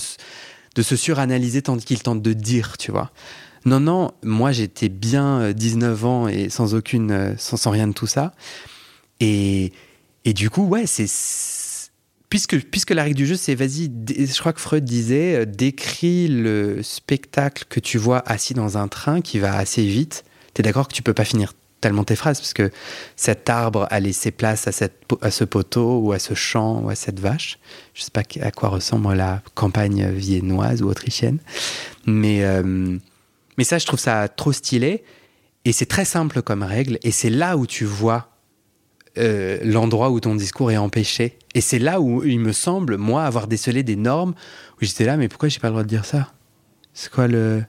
de 0.76 0.82
se 0.82 0.96
suranalyser 0.96 1.62
tant 1.62 1.78
qu'ils 1.78 2.04
tentent 2.04 2.22
de 2.22 2.34
dire, 2.34 2.78
tu 2.78 2.92
vois. 2.92 3.12
Non, 3.66 3.80
non, 3.80 4.12
moi 4.24 4.52
j'étais 4.52 4.90
bien 4.90 5.52
19 5.52 6.06
ans 6.06 6.28
et 6.28 6.50
sans 6.50 6.76
aucune, 6.76 7.36
sans, 7.38 7.58
sans 7.58 7.72
rien 7.72 7.88
de 7.88 7.94
tout 7.94 8.08
ça. 8.08 8.34
Et, 9.20 9.74
et 10.26 10.34
du 10.34 10.50
coup, 10.50 10.64
ouais, 10.64 10.86
c'est. 10.86 11.08
Puisque, 12.30 12.60
puisque 12.66 12.92
la 12.92 13.04
règle 13.04 13.16
du 13.16 13.26
jeu, 13.26 13.36
c'est 13.36 13.56
vas-y, 13.56 13.92
je 14.08 14.40
crois 14.40 14.54
que 14.54 14.62
Freud 14.62 14.86
disait, 14.86 15.48
décris 15.48 16.28
le 16.28 16.84
spectacle 16.84 17.66
que 17.68 17.80
tu 17.80 17.98
vois 17.98 18.22
assis 18.30 18.54
dans 18.54 18.78
un 18.78 18.88
train 18.88 19.22
qui 19.22 19.40
va 19.40 19.56
assez 19.58 19.84
vite. 19.84 20.24
T'es 20.54 20.62
d'accord 20.62 20.88
que 20.88 20.94
tu 20.94 21.02
peux 21.02 21.16
pas 21.16 21.26
finir 21.26 21.54
tellement 21.82 22.04
tes 22.04 22.16
phrases, 22.16 22.40
parce 22.40 22.54
que 22.54 22.72
cet 23.16 23.50
arbre 23.50 23.88
a 23.90 24.00
laissé 24.00 24.32
place 24.32 24.68
à, 24.68 24.72
cette, 24.72 25.02
à 25.22 25.32
ce 25.32 25.44
poteau 25.44 26.00
ou 26.00 26.12
à 26.12 26.20
ce 26.20 26.34
champ 26.34 26.82
ou 26.82 26.90
à 26.90 26.96
cette 26.96 27.20
vache. 27.20 27.60
Je 27.94 28.02
ne 28.02 28.06
sais 28.06 28.12
pas 28.12 28.24
à 28.42 28.52
quoi 28.52 28.70
ressemble 28.70 29.14
la 29.14 29.42
campagne 29.56 30.10
viennoise 30.10 30.82
ou 30.82 30.90
autrichienne. 30.90 31.40
Mais, 32.06 32.44
euh, 32.44 32.98
mais 33.58 33.64
ça, 33.64 33.78
je 33.78 33.86
trouve 33.86 34.00
ça 34.00 34.28
trop 34.28 34.52
stylé. 34.52 35.04
Et 35.66 35.72
c'est 35.72 35.86
très 35.86 36.06
simple 36.06 36.42
comme 36.42 36.64
règle. 36.64 36.98
Et 37.04 37.12
c'est 37.12 37.30
là 37.30 37.58
où 37.58 37.68
tu 37.68 37.86
vois 37.86 38.30
euh, 39.18 39.60
l'endroit 39.64 40.12
où 40.12 40.20
ton 40.20 40.36
discours 40.36 40.72
est 40.72 40.78
empêché. 40.78 41.38
Et 41.56 41.62
c'est 41.62 41.80
là 41.80 42.00
où 42.00 42.24
il 42.24 42.40
me 42.40 42.54
semble, 42.54 42.98
moi, 42.98 43.24
avoir 43.24 43.48
décelé 43.48 43.84
des 43.84 43.96
normes 43.96 44.34
où 44.82 44.86
j'étais 44.86 45.06
là, 45.06 45.18
mais 45.18 45.28
pourquoi 45.28 45.50
j'ai 45.50 45.60
pas 45.60 45.68
le 45.68 45.74
droit 45.74 45.84
de 45.84 45.90
dire 45.90 46.06
ça? 46.06 46.32
C'est 46.94 47.12
quoi 47.12 47.28
le. 47.28 47.64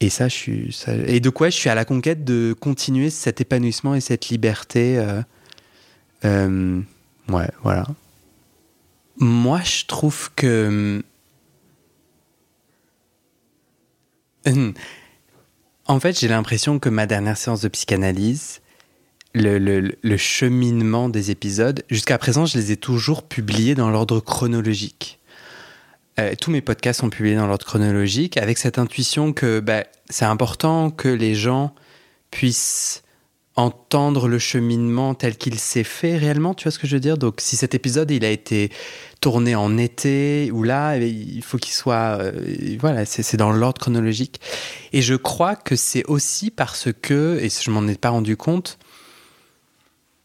Et 0.00 0.10
ça, 0.10 0.28
je 0.28 0.34
suis. 0.34 0.84
Et 1.06 1.20
de 1.20 1.30
quoi 1.30 1.48
je 1.48 1.56
suis 1.56 1.70
à 1.70 1.74
la 1.74 1.84
conquête 1.84 2.24
de 2.24 2.54
continuer 2.58 3.10
cet 3.10 3.40
épanouissement 3.40 3.94
et 3.94 4.00
cette 4.00 4.28
liberté. 4.28 4.98
Euh, 4.98 5.22
euh, 6.24 6.80
ouais, 7.28 7.48
voilà. 7.62 7.86
Moi, 9.16 9.60
je 9.62 9.86
trouve 9.86 10.30
que. 10.34 11.02
En 15.86 15.98
fait, 15.98 16.20
j'ai 16.20 16.28
l'impression 16.28 16.78
que 16.78 16.88
ma 16.88 17.06
dernière 17.06 17.36
séance 17.36 17.62
de 17.62 17.68
psychanalyse, 17.68 18.60
le 19.34 20.16
cheminement 20.16 21.08
des 21.08 21.30
épisodes, 21.30 21.84
jusqu'à 21.90 22.18
présent, 22.18 22.46
je 22.46 22.58
les 22.58 22.70
ai 22.70 22.76
toujours 22.76 23.22
publiés 23.22 23.74
dans 23.74 23.90
l'ordre 23.90 24.20
chronologique. 24.20 25.18
Euh, 26.18 26.34
tous 26.40 26.50
mes 26.50 26.60
podcasts 26.60 27.00
sont 27.00 27.10
publiés 27.10 27.36
dans 27.36 27.46
l'ordre 27.46 27.66
chronologique, 27.66 28.36
avec 28.36 28.58
cette 28.58 28.78
intuition 28.78 29.32
que 29.32 29.60
bah, 29.60 29.84
c'est 30.08 30.24
important 30.24 30.90
que 30.90 31.08
les 31.08 31.34
gens 31.34 31.74
puissent 32.30 33.02
entendre 33.56 34.28
le 34.28 34.38
cheminement 34.38 35.14
tel 35.14 35.36
qu'il 35.36 35.58
s'est 35.58 35.82
fait 35.82 36.18
réellement, 36.18 36.52
tu 36.52 36.64
vois 36.64 36.72
ce 36.72 36.78
que 36.78 36.86
je 36.86 36.94
veux 36.96 37.00
dire? 37.00 37.16
Donc 37.16 37.40
si 37.40 37.56
cet 37.56 37.74
épisode 37.74 38.10
il 38.10 38.24
a 38.24 38.30
été 38.30 38.70
tourné 39.22 39.54
en 39.54 39.78
été 39.78 40.50
ou 40.52 40.62
là, 40.62 40.98
eh 40.98 41.08
il 41.08 41.42
faut 41.42 41.56
qu'il 41.56 41.72
soit 41.72 42.18
euh, 42.20 42.32
voilà, 42.78 43.06
c'est 43.06 43.36
dans 43.38 43.52
l'ordre 43.52 43.80
chronologique. 43.80 44.40
Et 44.92 45.00
je 45.00 45.14
crois 45.14 45.56
que 45.56 45.74
c'est 45.74 46.04
aussi 46.04 46.50
parce 46.50 46.88
que 47.00 47.38
et 47.40 47.48
je 47.48 47.70
m'en 47.70 47.88
ai 47.88 47.94
pas 47.94 48.10
rendu 48.10 48.36
compte, 48.36 48.78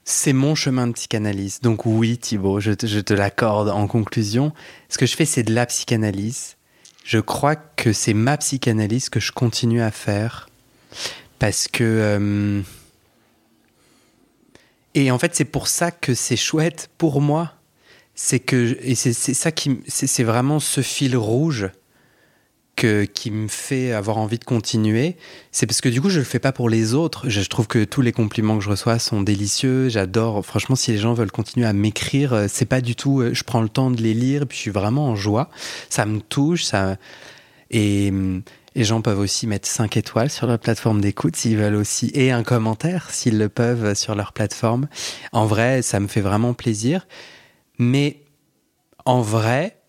c'est 0.03 0.33
mon 0.33 0.55
chemin 0.55 0.87
de 0.87 0.93
psychanalyse. 0.93 1.61
Donc 1.61 1.85
oui, 1.85 2.17
Thibaut, 2.17 2.59
je 2.59 2.71
te, 2.71 3.13
l'accorde 3.13 3.69
en 3.69 3.87
conclusion. 3.87 4.53
Ce 4.89 4.97
que 4.97 5.05
je 5.05 5.15
fais, 5.15 5.25
c'est 5.25 5.43
de 5.43 5.53
la 5.53 5.65
psychanalyse. 5.65 6.57
Je 7.03 7.19
crois 7.19 7.55
que 7.55 7.93
c'est 7.93 8.13
ma 8.13 8.37
psychanalyse 8.37 9.09
que 9.09 9.19
je 9.19 9.31
continue 9.31 9.81
à 9.81 9.91
faire 9.91 10.49
parce 11.39 11.67
que 11.67 11.83
euh, 11.83 12.61
et 14.93 15.11
en 15.11 15.17
fait, 15.17 15.35
c'est 15.35 15.45
pour 15.45 15.67
ça 15.67 15.91
que 15.91 16.13
c'est 16.13 16.35
chouette 16.35 16.89
pour 16.97 17.21
moi. 17.21 17.53
C'est 18.13 18.39
que, 18.39 18.77
et 18.81 18.95
c'est 18.95 19.13
ça 19.13 19.51
qui, 19.51 19.79
c'est 19.87 20.23
vraiment 20.23 20.59
ce 20.59 20.81
fil 20.81 21.15
rouge 21.15 21.69
que, 22.75 23.05
qui 23.05 23.31
me 23.31 23.47
fait 23.47 23.91
avoir 23.91 24.17
envie 24.17 24.39
de 24.39 24.43
continuer. 24.43 25.17
C'est 25.51 25.65
parce 25.65 25.81
que 25.81 25.89
du 25.89 26.01
coup, 26.01 26.09
je 26.09 26.19
le 26.19 26.25
fais 26.25 26.39
pas 26.39 26.51
pour 26.51 26.69
les 26.69 26.93
autres. 26.93 27.29
Je, 27.29 27.41
trouve 27.47 27.67
que 27.67 27.83
tous 27.83 28.01
les 28.01 28.11
compliments 28.11 28.57
que 28.57 28.63
je 28.63 28.69
reçois 28.69 28.99
sont 28.99 29.21
délicieux. 29.21 29.89
J'adore. 29.89 30.45
Franchement, 30.45 30.75
si 30.75 30.91
les 30.91 30.97
gens 30.97 31.13
veulent 31.13 31.31
continuer 31.31 31.65
à 31.65 31.73
m'écrire, 31.73 32.33
euh, 32.33 32.45
c'est 32.49 32.65
pas 32.65 32.81
du 32.81 32.95
tout, 32.95 33.21
euh, 33.21 33.33
je 33.33 33.43
prends 33.43 33.61
le 33.61 33.69
temps 33.69 33.91
de 33.91 34.01
les 34.01 34.13
lire, 34.13 34.47
puis 34.47 34.57
je 34.57 34.61
suis 34.61 34.71
vraiment 34.71 35.07
en 35.09 35.15
joie. 35.15 35.49
Ça 35.89 36.05
me 36.05 36.21
touche, 36.21 36.63
ça, 36.63 36.97
et, 37.71 38.09
hum, 38.09 38.43
les 38.75 38.83
gens 38.83 39.01
peuvent 39.01 39.19
aussi 39.19 39.47
mettre 39.47 39.67
5 39.67 39.97
étoiles 39.97 40.29
sur 40.29 40.47
leur 40.47 40.59
plateforme 40.59 41.01
d'écoute 41.01 41.35
s'ils 41.35 41.57
veulent 41.57 41.75
aussi, 41.75 42.11
et 42.13 42.31
un 42.31 42.43
commentaire 42.43 43.09
s'ils 43.09 43.37
le 43.37 43.49
peuvent 43.49 43.95
sur 43.95 44.15
leur 44.15 44.31
plateforme. 44.33 44.87
En 45.33 45.45
vrai, 45.45 45.81
ça 45.81 45.99
me 45.99 46.07
fait 46.07 46.21
vraiment 46.21 46.53
plaisir. 46.53 47.07
Mais 47.79 48.23
en 49.05 49.21
vrai, 49.21 49.80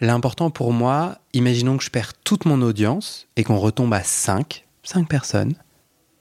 l'important 0.00 0.50
pour 0.50 0.72
moi, 0.72 1.18
imaginons 1.32 1.76
que 1.76 1.84
je 1.84 1.90
perds 1.90 2.14
toute 2.14 2.44
mon 2.44 2.62
audience 2.62 3.28
et 3.36 3.44
qu'on 3.44 3.58
retombe 3.58 3.92
à 3.94 4.02
5, 4.02 4.66
5 4.82 5.08
personnes. 5.08 5.54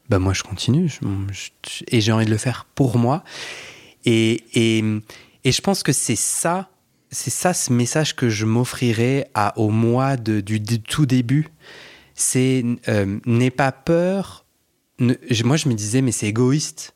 Ben 0.10 0.20
moi, 0.20 0.34
je 0.34 0.44
continue 0.44 0.92
et 1.88 2.02
j'ai 2.02 2.12
envie 2.12 2.26
de 2.26 2.32
le 2.32 2.38
faire 2.38 2.66
pour 2.76 2.98
moi. 2.98 3.24
Et, 4.06 4.44
et, 4.54 4.84
et 5.44 5.52
je 5.52 5.62
pense 5.62 5.82
que 5.82 5.92
c'est 5.92 6.16
ça, 6.16 6.70
c'est 7.10 7.32
ça 7.32 7.54
ce 7.54 7.74
message 7.74 8.16
que 8.16 8.30
je 8.30 8.46
m'offrirai 8.46 9.28
au 9.56 9.70
mois 9.70 10.16
de, 10.16 10.42
du, 10.42 10.60
du 10.60 10.80
tout 10.80 11.06
début 11.06 11.50
c'est 12.16 12.64
euh, 12.88 13.20
n'aie 13.26 13.52
pas 13.52 13.72
peur. 13.72 14.46
moi, 15.00 15.18
je 15.58 15.70
me 15.70 15.74
disais, 15.74 16.02
mais 16.02 16.14
c'est 16.14 16.28
égoïste. 16.28 16.96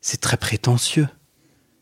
C'est 0.00 0.20
très 0.20 0.36
prétentieux. 0.36 1.08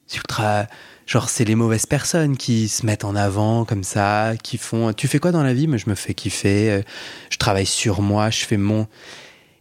C'est 0.06 0.18
ultra. 0.18 0.66
Genre, 1.10 1.28
c'est 1.28 1.44
les 1.44 1.56
mauvaises 1.56 1.86
personnes 1.86 2.36
qui 2.36 2.68
se 2.68 2.86
mettent 2.86 3.04
en 3.04 3.16
avant 3.16 3.64
comme 3.64 3.82
ça, 3.82 4.34
qui 4.40 4.58
font. 4.58 4.92
Tu 4.92 5.08
fais 5.08 5.18
quoi 5.18 5.32
dans 5.32 5.42
la 5.42 5.52
vie? 5.52 5.66
Moi, 5.66 5.76
je 5.76 5.90
me 5.90 5.96
fais 5.96 6.14
kiffer. 6.14 6.70
Euh, 6.70 6.82
je 7.30 7.36
travaille 7.36 7.66
sur 7.66 8.00
moi, 8.00 8.30
je 8.30 8.44
fais 8.44 8.56
mon. 8.56 8.86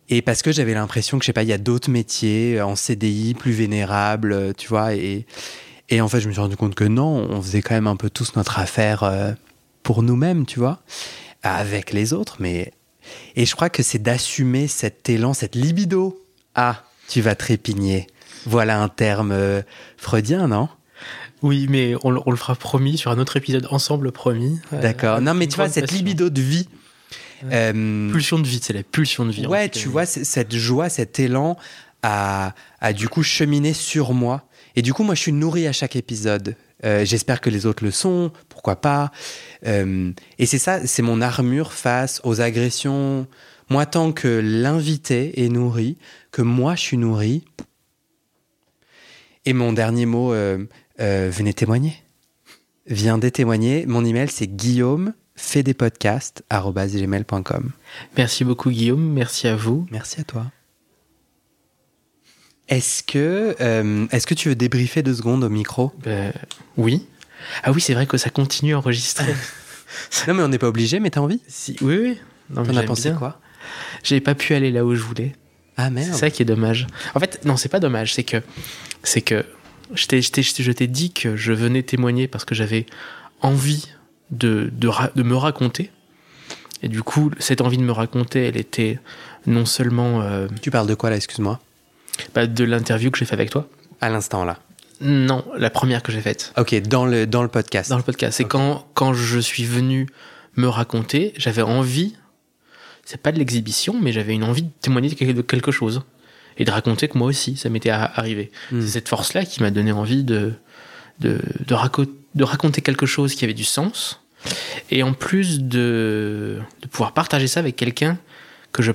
Et 0.10 0.22
parce 0.22 0.44
que 0.44 0.52
j'avais 0.52 0.76
l'impression 0.76 1.18
que, 1.18 1.24
je 1.24 1.26
sais 1.26 1.34
pas, 1.34 1.42
il 1.42 1.50
y 1.50 1.54
a 1.54 1.58
d'autres 1.58 1.90
métiers 1.90 2.60
euh, 2.60 2.68
en 2.68 2.76
CDI 2.76 3.34
plus 3.34 3.52
vénérables, 3.52 4.54
tu 4.60 4.68
vois. 4.68 4.94
Et, 4.94 5.26
et 5.90 6.02
en 6.02 6.08
fait, 6.08 6.20
je 6.20 6.28
me 6.28 6.34
suis 6.34 6.42
rendu 6.42 6.56
compte 6.56 6.76
que 6.76 6.84
non, 6.84 7.28
on 7.32 7.42
faisait 7.42 7.64
quand 7.64 7.74
même 7.74 7.88
un 7.88 7.96
peu 7.96 8.12
tous 8.12 8.36
notre 8.36 8.60
affaire 8.60 9.36
pour 9.82 10.04
nous-mêmes, 10.04 10.46
tu 10.46 10.60
vois, 10.60 10.84
avec 11.42 11.94
les 11.94 12.14
autres, 12.14 12.36
mais 12.40 12.74
et 13.36 13.48
je 13.48 13.56
crois 13.56 13.70
que 13.70 13.82
c'est 13.82 13.98
d'assumer 13.98 14.68
cet 14.68 15.10
élan, 15.10 15.34
cette 15.34 15.56
libido. 15.56 16.24
Ah, 16.54 16.84
tu 17.08 17.22
vas 17.22 17.34
trépigner. 17.34 18.08
Voilà 18.46 18.82
un 18.82 18.88
terme 18.88 19.32
euh, 19.32 19.62
freudien, 19.98 20.48
non? 20.48 20.70
Oui, 21.42 21.68
mais 21.70 21.94
on, 22.04 22.12
le 22.12 22.38
fera 22.38 22.56
promis 22.56 22.98
sur 22.98 23.12
un 23.12 23.20
autre 23.20 23.38
épisode 23.38 23.68
ensemble, 23.72 24.12
promis. 24.12 24.60
Euh, 24.74 24.82
D'accord. 24.82 25.22
non, 25.22 25.34
mais 25.34 25.48
tu 25.48 25.56
vois, 25.56 25.70
cette 25.70 25.92
libido 25.92 26.30
de 26.30 26.42
vie. 26.42 26.68
Euh, 27.52 28.12
pulsion 28.12 28.40
de 28.40 28.48
vie, 28.48 28.60
c'est 28.62 28.74
la 28.74 28.84
pulsion 28.84 29.26
de 29.26 29.32
vie. 29.32 29.48
Ouais, 29.48 29.70
tu 29.70 29.88
vois, 29.88 30.06
cette 30.06 30.54
joie, 30.54 30.90
cet 30.90 31.20
élan 31.20 31.58
à, 32.04 32.54
à, 32.82 32.92
du 32.92 33.08
coup 33.08 33.24
cheminer 33.24 33.74
sur 33.74 34.14
moi. 34.14 34.50
Et 34.76 34.82
du 34.82 34.94
coup, 34.94 35.04
moi, 35.04 35.16
je 35.16 35.22
suis 35.22 35.32
nourri 35.32 35.66
à 35.68 35.72
chaque 35.72 35.96
épisode. 35.96 36.56
Euh, 36.86 37.06
j'espère 37.06 37.42
que 37.42 37.50
les 37.50 37.66
autres 37.66 37.84
le 37.84 37.92
sont, 37.92 38.32
pourquoi 38.50 38.78
pas. 38.78 39.12
Et 39.64 40.46
c'est 40.46 40.60
ça, 40.60 40.86
c'est 40.86 41.02
mon 41.02 41.22
armure 41.22 41.72
face 41.72 42.20
aux 42.24 42.42
agressions. 42.42 43.28
Moi, 43.70 43.86
tant 43.86 44.12
que 44.12 44.28
l'invité 44.44 45.44
est 45.44 45.50
nourri, 45.50 45.98
que 46.32 46.42
moi 46.42 46.76
je 46.76 46.82
suis 46.82 46.98
nourri. 46.98 47.44
Et 49.46 49.54
mon 49.54 49.74
dernier 49.74 50.06
mot, 50.06 50.34
euh, 51.00 51.30
venez 51.32 51.54
témoigner. 51.54 51.96
Viendez 52.88 53.32
témoigner. 53.32 53.86
Mon 53.86 54.04
email, 54.06 54.30
c'est 54.30 54.48
guillaume 54.48 55.14
fait 55.40 55.64
des 55.64 55.74
podcasts 55.74 56.44
Merci 58.18 58.44
beaucoup 58.44 58.70
Guillaume, 58.70 59.14
merci 59.14 59.48
à 59.48 59.56
vous. 59.56 59.88
Merci 59.90 60.20
à 60.20 60.24
toi. 60.24 60.52
Est-ce 62.68 63.02
que, 63.04 63.56
euh, 63.62 64.06
est-ce 64.12 64.28
que 64.28 64.34
tu 64.34 64.50
veux 64.50 64.56
débriefer 64.56 65.02
deux 65.02 65.16
secondes 65.16 65.44
au 65.44 65.50
micro? 65.50 65.92
Ben, 66.04 66.34
Oui. 66.78 67.08
Ah 67.64 67.72
oui, 67.72 67.82
c'est 67.82 67.94
vrai 67.94 68.06
que 68.06 68.18
ça 68.18 68.30
continue 68.30 68.74
à 68.76 68.78
enregistrer. 68.78 69.34
non, 70.28 70.34
mais 70.36 70.44
on 70.44 70.50
n'est 70.50 70.60
pas 70.60 70.68
obligé, 70.68 71.00
mais 71.00 71.10
t'as 71.10 71.22
envie? 71.22 71.42
Si, 71.48 71.78
Oui, 71.82 71.98
oui. 71.98 72.18
T'en 72.54 72.76
as 72.76 72.84
pensé 72.84 73.12
quoi? 73.18 73.40
J'ai 74.04 74.20
pas 74.20 74.36
pu 74.36 74.54
aller 74.54 74.72
là 74.72 74.86
où 74.86 74.94
je 74.94 75.02
voulais. 75.02 75.36
Ah 75.78 75.90
merde. 75.90 76.10
C'est 76.12 76.20
ça 76.20 76.30
qui 76.30 76.42
est 76.42 76.46
dommage. 76.46 76.88
En 77.16 77.20
fait, 77.20 77.44
non, 77.46 77.56
c'est 77.56 77.70
pas 77.70 77.80
dommage. 77.80 78.14
C'est 78.14 78.24
que, 78.24 78.42
c'est 79.04 79.22
que 79.22 79.46
je 79.94 80.08
t'ai, 80.08 80.22
je 80.22 80.72
t'ai 80.72 80.88
dit 80.88 81.12
que 81.12 81.36
je 81.36 81.54
venais 81.54 81.84
témoigner 81.84 82.28
parce 82.28 82.46
que 82.46 82.56
j'avais 82.56 82.86
envie 83.42 83.88
de, 84.32 84.70
de, 84.74 84.90
de, 85.16 85.24
me 85.24 85.36
raconter. 85.36 85.92
Et 86.84 86.88
du 86.88 87.04
coup, 87.04 87.32
cette 87.40 87.62
envie 87.62 87.78
de 87.78 87.84
me 87.84 87.92
raconter, 87.92 88.46
elle 88.48 88.58
était 88.58 89.00
non 89.48 89.66
seulement. 89.66 90.22
Euh, 90.22 90.48
tu 90.62 90.72
parles 90.72 90.88
de 90.88 90.96
quoi 90.96 91.10
là, 91.10 91.16
excuse-moi? 91.16 91.60
bah, 92.34 92.48
de 92.48 92.64
l'interview 92.64 93.12
que 93.12 93.18
j'ai 93.18 93.26
fait 93.26 93.34
avec 93.34 93.50
toi. 93.50 93.68
À 94.02 94.10
l'instant 94.10 94.46
là 94.46 94.60
Non, 95.02 95.46
la 95.58 95.70
première 95.70 96.04
que 96.04 96.12
j'ai 96.12 96.22
faite. 96.22 96.54
Ok, 96.58 96.76
dans 96.82 97.06
le, 97.06 97.28
dans 97.28 97.42
le 97.42 97.48
podcast. 97.48 97.90
Dans 97.90 97.98
le 97.98 98.04
podcast. 98.04 98.38
C'est 98.38 98.46
quand, 98.46 98.88
quand 98.94 99.14
je 99.14 99.40
suis 99.40 99.66
venu 99.66 100.08
me 100.56 100.68
raconter, 100.68 101.34
j'avais 101.38 101.62
envie, 101.62 102.16
c'est 103.06 103.22
pas 103.22 103.32
de 103.32 103.40
l'exhibition, 103.40 103.96
mais 104.00 104.12
j'avais 104.12 104.34
une 104.34 104.44
envie 104.44 104.64
de 104.64 104.72
témoigner 104.82 105.10
de 105.10 105.42
quelque 105.42 105.72
chose. 105.72 106.04
Et 106.60 106.66
de 106.66 106.72
raconter 106.72 107.08
que 107.08 107.18
moi 107.18 107.28
aussi, 107.28 107.58
ça 107.58 107.70
m'était 107.70 107.90
arrivé. 107.90 108.52
Hmm. 108.72 108.82
C'est 108.82 108.88
cette 108.88 109.10
force-là 109.10 109.46
qui 109.46 109.62
m'a 109.62 109.72
donné 109.72 109.92
envie 109.92 110.24
de, 110.24 110.54
de, 111.20 111.40
de, 111.66 111.76
de 112.36 112.44
raconter 112.44 112.82
quelque 112.82 113.06
chose 113.06 113.34
qui 113.34 113.46
avait 113.46 113.54
du 113.54 113.64
sens. 113.64 114.22
Et 114.92 115.04
en 115.04 115.14
plus 115.14 115.62
de, 115.62 116.60
de 116.82 116.88
pouvoir 116.88 117.14
partager 117.14 117.48
ça 117.48 117.60
avec 117.60 117.76
quelqu'un 117.76 118.18
que 118.72 118.84
je, 118.84 118.92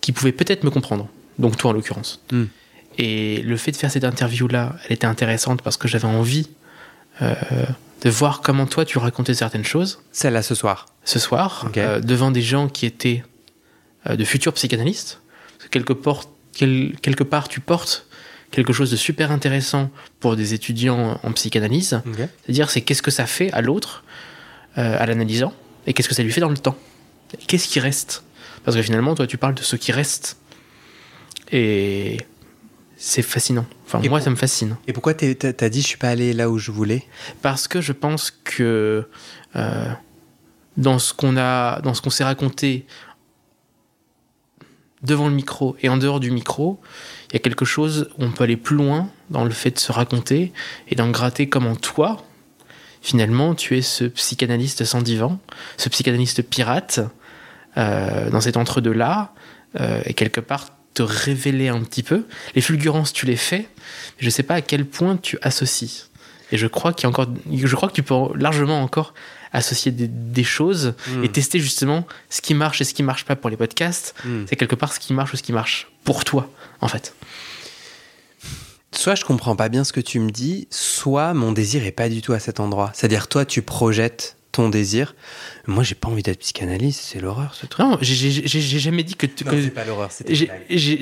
qui 0.00 0.12
pouvait 0.12 0.32
peut-être 0.32 0.64
me 0.64 0.70
comprendre 0.70 1.08
donc 1.38 1.56
toi 1.56 1.70
en 1.70 1.74
l'occurrence. 1.74 2.20
Hmm. 2.32 2.46
Et 2.98 3.42
le 3.42 3.56
fait 3.56 3.70
de 3.70 3.76
faire 3.76 3.90
cette 3.90 4.04
interview-là, 4.04 4.74
elle 4.84 4.92
était 4.92 5.06
intéressante 5.06 5.62
parce 5.62 5.76
que 5.76 5.86
j'avais 5.86 6.06
envie 6.06 6.48
euh, 7.22 7.34
de 8.02 8.10
voir 8.10 8.40
comment 8.40 8.66
toi 8.66 8.84
tu 8.84 8.98
racontais 8.98 9.34
certaines 9.34 9.64
choses. 9.64 10.00
Celle-là 10.10 10.42
ce 10.42 10.54
soir. 10.54 10.86
Ce 11.04 11.18
soir, 11.18 11.70
euh, 11.76 12.00
devant 12.00 12.32
des 12.32 12.42
gens 12.42 12.68
qui 12.68 12.86
étaient 12.86 13.22
euh, 14.08 14.16
de 14.16 14.24
futurs 14.24 14.52
psychanalystes. 14.52 15.20
Quelque, 15.70 15.92
part, 15.92 16.24
quelque 16.52 17.24
part, 17.24 17.48
tu 17.48 17.60
portes 17.60 18.06
quelque 18.50 18.72
chose 18.72 18.90
de 18.90 18.96
super 18.96 19.30
intéressant 19.30 19.90
pour 20.20 20.36
des 20.36 20.54
étudiants 20.54 21.20
en 21.22 21.32
psychanalyse. 21.32 22.00
C'est-à-dire, 22.44 22.70
c'est 22.70 22.80
qu'est-ce 22.80 23.02
que 23.02 23.10
ça 23.10 23.26
fait 23.26 23.52
à 23.52 23.60
l'autre, 23.60 24.04
à 24.74 25.04
l'analysant, 25.06 25.52
et 25.86 25.92
qu'est-ce 25.92 26.08
que 26.08 26.14
ça 26.14 26.22
lui 26.22 26.32
fait 26.32 26.40
dans 26.40 26.48
le 26.48 26.56
temps. 26.56 26.76
Qu'est-ce 27.46 27.68
qui 27.68 27.80
reste? 27.80 28.22
Parce 28.64 28.76
que 28.76 28.82
finalement, 28.82 29.14
toi, 29.14 29.26
tu 29.26 29.36
parles 29.38 29.54
de 29.54 29.62
ce 29.62 29.76
qui 29.76 29.92
reste 29.92 30.38
et 31.52 32.18
c'est 32.96 33.22
fascinant. 33.22 33.66
Enfin, 33.86 34.00
moi, 34.08 34.20
ça 34.20 34.30
me 34.30 34.36
fascine. 34.36 34.76
Et 34.86 34.92
pourquoi 34.92 35.14
t'as 35.14 35.68
dit 35.68 35.80
je 35.80 35.86
suis 35.86 35.98
pas 35.98 36.08
allé 36.08 36.32
là 36.32 36.50
où 36.50 36.58
je 36.58 36.70
voulais? 36.70 37.04
Parce 37.42 37.68
que 37.68 37.80
je 37.80 37.92
pense 37.92 38.30
que 38.30 39.08
euh, 39.56 39.90
dans 40.76 40.98
ce 40.98 41.14
qu'on 41.14 41.36
a, 41.36 41.80
dans 41.80 41.94
ce 41.94 42.02
qu'on 42.02 42.10
s'est 42.10 42.24
raconté 42.24 42.86
devant 45.02 45.28
le 45.28 45.34
micro 45.34 45.76
et 45.80 45.88
en 45.88 45.96
dehors 45.96 46.20
du 46.20 46.30
micro, 46.30 46.80
il 47.30 47.34
y 47.34 47.36
a 47.36 47.40
quelque 47.40 47.64
chose 47.64 48.10
où 48.18 48.24
on 48.24 48.30
peut 48.30 48.44
aller 48.44 48.56
plus 48.56 48.76
loin 48.76 49.10
dans 49.30 49.44
le 49.44 49.50
fait 49.50 49.70
de 49.70 49.78
se 49.78 49.92
raconter 49.92 50.52
et 50.88 50.94
d'en 50.94 51.10
gratter 51.10 51.48
comment 51.48 51.76
toi, 51.76 52.24
finalement, 53.02 53.54
tu 53.54 53.76
es 53.76 53.82
ce 53.82 54.04
psychanalyste 54.04 54.84
sans 54.84 55.02
divan, 55.02 55.38
ce 55.76 55.88
psychanalyste 55.88 56.42
pirate 56.42 57.00
euh, 57.76 58.30
dans 58.30 58.40
cet 58.40 58.56
entre-deux-là, 58.56 59.32
euh, 59.78 60.00
et 60.04 60.14
quelque 60.14 60.40
part, 60.40 60.68
te 60.94 61.02
révéler 61.02 61.68
un 61.68 61.80
petit 61.80 62.02
peu. 62.02 62.26
Les 62.54 62.60
fulgurances, 62.60 63.12
tu 63.12 63.26
les 63.26 63.36
fais, 63.36 63.68
mais 63.68 64.24
je 64.24 64.30
sais 64.30 64.42
pas 64.42 64.54
à 64.54 64.60
quel 64.62 64.84
point 64.84 65.16
tu 65.16 65.38
associes. 65.42 66.08
Et 66.50 66.56
je 66.56 66.66
crois 66.66 66.92
qu'il 66.92 67.04
y 67.04 67.06
a 67.06 67.10
encore, 67.10 67.26
je 67.52 67.76
crois 67.76 67.88
que 67.88 67.94
tu 67.94 68.02
peux 68.02 68.14
largement 68.34 68.82
encore 68.82 69.14
associer 69.52 69.92
des, 69.92 70.44
choses 70.44 70.94
Hmm. 71.08 71.24
et 71.24 71.28
tester 71.28 71.58
justement 71.60 72.06
ce 72.30 72.40
qui 72.40 72.54
marche 72.54 72.80
et 72.80 72.84
ce 72.84 72.94
qui 72.94 73.02
marche 73.02 73.24
pas 73.24 73.36
pour 73.36 73.50
les 73.50 73.56
podcasts. 73.56 74.14
Hmm. 74.24 74.44
C'est 74.48 74.56
quelque 74.56 74.74
part 74.76 74.92
ce 74.92 75.00
qui 75.00 75.12
marche 75.12 75.32
ou 75.32 75.36
ce 75.36 75.42
qui 75.42 75.52
marche 75.52 75.88
pour 76.04 76.24
toi, 76.24 76.50
en 76.80 76.88
fait. 76.88 77.14
Soit 78.92 79.14
je 79.14 79.24
comprends 79.24 79.54
pas 79.54 79.68
bien 79.68 79.84
ce 79.84 79.92
que 79.92 80.00
tu 80.00 80.18
me 80.18 80.30
dis, 80.30 80.66
soit 80.70 81.34
mon 81.34 81.52
désir 81.52 81.84
est 81.84 81.92
pas 81.92 82.08
du 82.08 82.22
tout 82.22 82.32
à 82.32 82.38
cet 82.38 82.58
endroit. 82.58 82.90
C'est-à-dire, 82.94 83.28
toi, 83.28 83.44
tu 83.44 83.60
projettes 83.62 84.36
ton 84.50 84.70
désir. 84.70 85.14
Moi, 85.66 85.84
j'ai 85.84 85.94
pas 85.94 86.08
envie 86.08 86.22
d'être 86.22 86.40
psychanalyste, 86.40 87.00
c'est 87.04 87.20
l'horreur 87.20 87.54
ce 87.54 87.66
truc. 87.66 87.84
Non, 87.86 87.98
j'ai- 88.00 88.18
jamais 88.80 89.02
dit 89.04 89.14
que. 89.14 89.26
tu- 89.26 89.44
Non, 89.44 89.52
c'est 89.52 89.70
pas 89.70 89.84
l'horreur, 89.84 90.10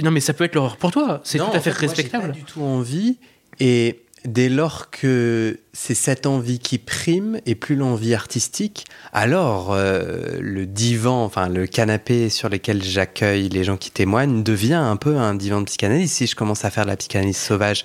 non, 0.02 0.10
mais 0.10 0.20
ça 0.20 0.34
peut 0.34 0.44
être 0.44 0.54
l'horreur 0.56 0.76
pour 0.76 0.90
toi. 0.90 1.20
C'est 1.24 1.38
tout 1.38 1.44
à 1.44 1.48
en 1.48 1.52
fait, 1.52 1.70
moi, 1.70 1.78
j'ai 1.80 1.86
respectable. 1.86 2.26
pas 2.26 2.32
du 2.32 2.42
tout 2.42 2.60
envie. 2.62 3.16
Et 3.60 4.00
dès 4.26 4.48
lors 4.48 4.90
que 4.90 5.58
c'est 5.72 5.94
cette 5.94 6.26
envie 6.26 6.58
qui 6.58 6.78
prime 6.78 7.38
et 7.46 7.54
plus 7.54 7.76
l'envie 7.76 8.14
artistique, 8.14 8.84
alors 9.12 9.72
euh, 9.72 10.38
le 10.40 10.66
divan, 10.66 11.24
enfin 11.24 11.48
le 11.48 11.66
canapé 11.66 12.30
sur 12.30 12.48
lequel 12.48 12.82
j'accueille 12.82 13.48
les 13.50 13.62
gens 13.62 13.76
qui 13.76 13.90
témoignent 13.90 14.42
devient 14.42 14.74
un 14.74 14.96
peu 14.96 15.16
un 15.16 15.34
divan 15.34 15.60
de 15.60 15.66
psychanalyse 15.66 16.12
si 16.12 16.26
je 16.26 16.34
commence 16.34 16.64
à 16.64 16.70
faire 16.70 16.84
de 16.84 16.90
la 16.90 16.96
psychanalyse 16.96 17.36
sauvage. 17.36 17.84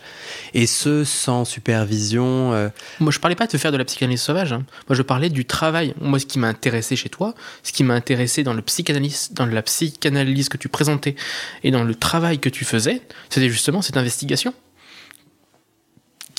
Et 0.53 0.67
ce, 0.67 1.03
sans 1.03 1.43
supervision. 1.45 2.53
euh, 2.53 2.69
Moi, 2.99 3.11
je 3.11 3.19
parlais 3.19 3.35
pas 3.35 3.47
de 3.47 3.57
faire 3.57 3.71
de 3.71 3.77
la 3.77 3.85
psychanalyse 3.85 4.21
sauvage. 4.21 4.53
hein. 4.53 4.63
Moi, 4.89 4.95
je 4.95 5.01
parlais 5.01 5.29
du 5.29 5.45
travail. 5.45 5.93
Moi, 5.99 6.19
ce 6.19 6.25
qui 6.25 6.39
m'a 6.39 6.47
intéressé 6.47 6.95
chez 6.95 7.09
toi, 7.09 7.33
ce 7.63 7.71
qui 7.71 7.83
m'a 7.83 7.93
intéressé 7.93 8.43
dans 8.43 8.53
le 8.53 8.61
psychanalyse, 8.61 9.29
dans 9.33 9.45
la 9.45 9.61
psychanalyse 9.61 10.49
que 10.49 10.57
tu 10.57 10.69
présentais 10.69 11.15
et 11.63 11.71
dans 11.71 11.83
le 11.83 11.95
travail 11.95 12.39
que 12.39 12.49
tu 12.49 12.65
faisais, 12.65 13.01
c'était 13.29 13.49
justement 13.49 13.81
cette 13.81 13.97
investigation 13.97 14.53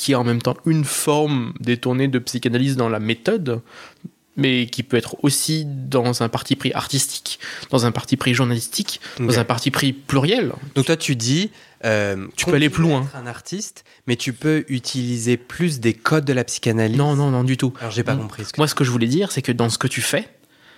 qui 0.02 0.12
est 0.12 0.16
en 0.16 0.24
même 0.24 0.42
temps 0.42 0.56
une 0.66 0.84
forme 0.84 1.54
détournée 1.60 2.08
de 2.08 2.18
psychanalyse 2.18 2.76
dans 2.76 2.88
la 2.88 2.98
méthode, 2.98 3.60
mais 4.36 4.66
qui 4.66 4.82
peut 4.82 4.96
être 4.96 5.16
aussi 5.22 5.64
dans 5.66 6.22
un 6.22 6.28
parti 6.28 6.56
pris 6.56 6.72
artistique, 6.72 7.38
dans 7.70 7.84
un 7.86 7.92
parti 7.92 8.16
pris 8.16 8.34
journalistique, 8.34 9.00
dans 9.20 9.38
un 9.38 9.44
parti 9.44 9.70
pris 9.70 9.92
pluriel. 9.92 10.52
Donc 10.74 10.86
toi, 10.86 10.96
tu 10.96 11.14
dis... 11.16 11.50
euh, 11.84 12.26
Tu 12.36 12.46
peux 12.46 12.54
aller 12.54 12.70
plus 12.70 12.82
loin. 12.82 13.02
être 13.02 13.14
un 13.16 13.26
artiste, 13.26 13.84
mais 14.06 14.16
tu 14.16 14.32
peux 14.32 14.64
utiliser 14.68 15.36
plus 15.36 15.78
des 15.80 15.92
codes 15.92 16.24
de 16.24 16.32
la 16.32 16.44
psychanalyse. 16.44 16.96
Non, 16.96 17.14
non, 17.14 17.30
non, 17.30 17.44
du 17.44 17.56
tout. 17.56 17.72
Alors 17.78 17.92
j'ai 17.92 18.02
pas 18.02 18.16
compris 18.16 18.44
ce 18.44 18.52
que 18.52 18.60
Moi, 18.60 18.66
ce 18.66 18.74
que 18.74 18.84
je 18.84 18.90
voulais 18.90 19.06
dire, 19.06 19.30
c'est 19.30 19.42
que 19.42 19.52
dans 19.52 19.68
ce 19.68 19.78
que 19.78 19.86
tu 19.86 20.00
fais, 20.00 20.28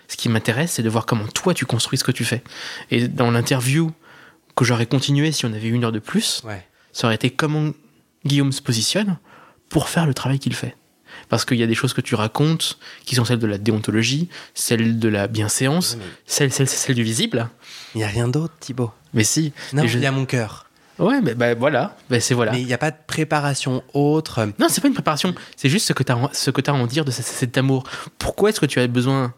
ce 0.09 0.17
qui 0.17 0.29
m'intéresse, 0.29 0.73
c'est 0.73 0.83
de 0.83 0.91
voir 0.91 1.07
comment 1.07 1.27
toi 1.29 1.55
tu 1.55 1.65
construis 1.65 1.99
ce 1.99 2.05
que 2.05 2.13
tu 2.13 2.25
fais. 2.25 2.43
Et 2.91 3.09
dans 3.09 3.31
l'interview 3.31 3.91
que 4.57 4.65
j'aurais 4.65 4.87
continué 4.87 5.33
si 5.33 5.47
on 5.47 5.53
avait 5.55 5.69
une 5.69 5.85
heure 5.85 5.93
de 5.93 5.99
plus, 6.01 6.43
Ouais. 6.45 6.67
ça 6.93 7.07
aurait 7.07 7.15
été 7.17 7.31
comment 7.31 7.71
Guillaume 8.25 8.53
se 8.53 8.63
positionne 8.63 9.17
pour 9.69 9.89
faire 9.89 10.07
le 10.07 10.15
travail 10.15 10.39
qu'il 10.39 10.55
fait. 10.55 10.77
Parce 11.29 11.45
qu'il 11.45 11.59
y 11.59 11.63
a 11.63 11.67
des 11.67 11.75
choses 11.75 11.95
que 11.95 12.01
tu 12.01 12.15
racontes 12.15 12.79
qui 13.05 13.15
sont 13.15 13.25
celles 13.25 13.39
de 13.39 13.47
la 13.47 13.57
déontologie, 13.59 14.29
celles 14.53 14.99
de 14.99 15.09
la 15.09 15.27
bienséance, 15.29 15.97
celles, 16.27 16.53
celles, 16.53 16.69
celles 16.69 16.97
du 16.97 17.03
visible. 17.05 17.49
Il 17.95 17.99
n'y 17.99 18.05
a 18.05 18.09
rien 18.09 18.29
d'autre, 18.29 18.55
Thibaut. 18.61 18.91
Mais 19.15 19.25
si. 19.25 19.53
Non, 19.73 19.87
je- 19.87 19.97
il 19.99 20.03
y 20.03 20.07
a 20.07 20.11
mon 20.13 20.27
cœur. 20.27 20.67
Ouais, 20.99 21.21
mais 21.23 21.35
bah, 21.35 21.55
voilà. 21.55 21.97
Bah, 22.11 22.21
c'est 22.21 22.35
voilà. 22.35 22.53
Mais 22.53 22.61
il 22.61 22.67
n'y 22.67 22.73
a 22.73 22.79
pas 22.79 22.91
de 22.91 22.97
préparation 23.07 23.83
autre. 23.95 24.49
Non, 24.59 24.67
c'est 24.69 24.81
pas 24.81 24.89
une 24.89 24.95
préparation. 24.95 25.35
C'est 25.57 25.69
juste 25.69 25.87
ce 25.87 25.93
que 25.93 26.03
tu 26.03 26.13
as, 26.13 26.19
ce 26.33 26.51
que 26.51 26.61
as 26.69 26.73
à 26.73 26.77
en 26.77 26.87
dire 26.87 27.05
de 27.05 27.11
ce- 27.11 27.23
cet 27.23 27.57
amour. 27.59 27.85
Pourquoi 28.19 28.51
est-ce 28.51 28.61
que 28.61 28.67
tu 28.67 28.79
as 28.81 28.87
besoin 28.87 29.35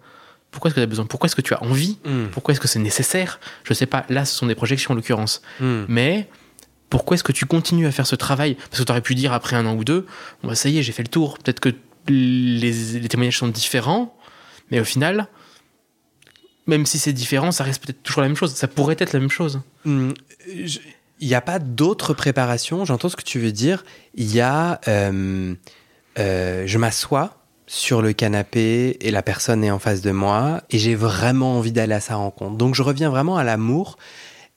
Pourquoi 0.51 0.69
est-ce 0.69 0.75
que 0.75 0.81
tu 0.81 0.85
as 0.85 0.87
besoin 0.89 1.07
Pourquoi 1.07 1.27
est-ce 1.29 1.37
que 1.37 1.43
tu 1.43 1.55
as 1.55 1.63
envie? 1.63 1.99
Hmm, 2.05 2.27
Pourquoi 2.33 2.53
est-ce 2.53 2.61
que 2.61 2.69
c'est 2.69 2.79
nécessaire? 2.79 3.39
Je 3.65 3.73
sais 3.75 3.87
pas. 3.87 4.05
Là, 4.09 4.25
ce 4.25 4.35
sont 4.35 4.47
des 4.47 4.55
projections 4.55 4.93
en 4.93 4.97
l'occurrence. 4.97 5.41
hmm. 5.61 5.85
Mais 5.89 6.29
pourquoi 6.91 7.15
est-ce 7.15 7.25
que 7.25 7.33
tu 7.33 7.47
continues 7.47 7.87
à 7.87 7.93
faire 7.93 8.07
ce 8.07 8.17
travail? 8.17 8.55
Parce 8.71 8.81
que 8.81 8.85
tu 8.85 8.91
aurais 8.93 9.01
pu 9.01 9.15
dire 9.15 9.33
après 9.33 9.57
un 9.57 9.67
an 9.67 9.75
ou 9.75 9.85
deux, 9.85 10.07
bah, 10.43 10.55
ça 10.55 10.69
y 10.69 10.79
est, 10.79 10.83
j'ai 10.83 10.93
fait 10.93 11.03
le 11.03 11.09
tour. 11.09 11.39
Peut-être 11.39 11.61
que 11.61 11.71
les, 12.09 13.09
témoignages 13.09 13.39
sont 13.39 13.49
différents, 13.49 14.17
mais 14.71 14.79
au 14.81 14.85
final, 14.85 15.27
même 16.67 16.87
si 16.87 16.99
c'est 16.99 17.13
différent, 17.13 17.51
ça 17.53 17.65
reste 17.65 17.85
peut-être 17.85 18.03
toujours 18.03 18.23
la 18.23 18.29
même 18.29 18.37
chose. 18.37 18.55
Ça 18.55 18.69
pourrait 18.69 18.97
être 18.99 19.13
la 19.13 19.21
même 19.21 19.31
chose. 19.31 19.61
Je- 19.85 20.79
Il 21.19 21.29
n'y 21.29 21.35
a 21.35 21.41
pas 21.41 21.59
d'autre 21.59 22.13
préparation. 22.15 22.85
J'entends 22.85 23.09
ce 23.09 23.17
que 23.17 23.23
tu 23.23 23.39
veux 23.39 23.53
dire. 23.53 23.85
Il 24.15 24.33
y 24.35 24.41
a. 24.41 24.81
euh, 24.89 25.55
je 26.19 26.79
m'assois 26.79 27.43
sur 27.67 28.01
le 28.01 28.13
canapé 28.13 28.97
et 29.01 29.11
la 29.11 29.23
personne 29.23 29.65
est 29.65 29.71
en 29.71 29.79
face 29.79 30.01
de 30.01 30.13
moi 30.13 30.63
et 30.71 30.79
j'ai 30.79 30.95
vraiment 30.95 31.57
envie 31.59 31.73
d'aller 31.73 31.95
à 31.95 32.01
sa 32.01 32.15
rencontre. 32.17 32.57
Donc 32.57 32.75
je 32.75 32.83
reviens 32.83 33.11
vraiment 33.11 33.37
à 33.37 33.45
l'amour 33.45 33.97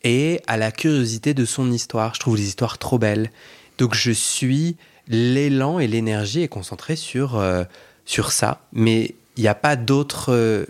et 0.03 0.41
à 0.47 0.57
la 0.57 0.71
curiosité 0.71 1.33
de 1.33 1.45
son 1.45 1.71
histoire. 1.71 2.13
Je 2.15 2.19
trouve 2.19 2.37
les 2.37 2.47
histoires 2.47 2.77
trop 2.77 2.97
belles. 2.97 3.31
Donc 3.77 3.95
je 3.95 4.11
suis 4.11 4.77
l'élan 5.07 5.79
et 5.79 5.87
l'énergie 5.87 6.41
est 6.41 6.47
concentré 6.47 6.95
sur 6.95 7.37
euh, 7.37 7.63
sur 8.05 8.31
ça, 8.31 8.61
mais 8.73 9.15
il 9.37 9.41
n'y 9.41 9.47
a 9.47 9.55
pas 9.55 9.75
d'autre. 9.75 10.27
euh, 10.33 10.65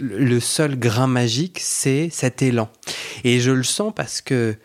le 0.00 0.40
seul 0.40 0.78
grain 0.78 1.06
magique, 1.06 1.58
c'est 1.60 2.08
cet 2.10 2.42
élan. 2.42 2.70
Et 3.24 3.40
je 3.40 3.50
le 3.50 3.62
sens 3.62 3.92
parce 3.94 4.20
que 4.20 4.56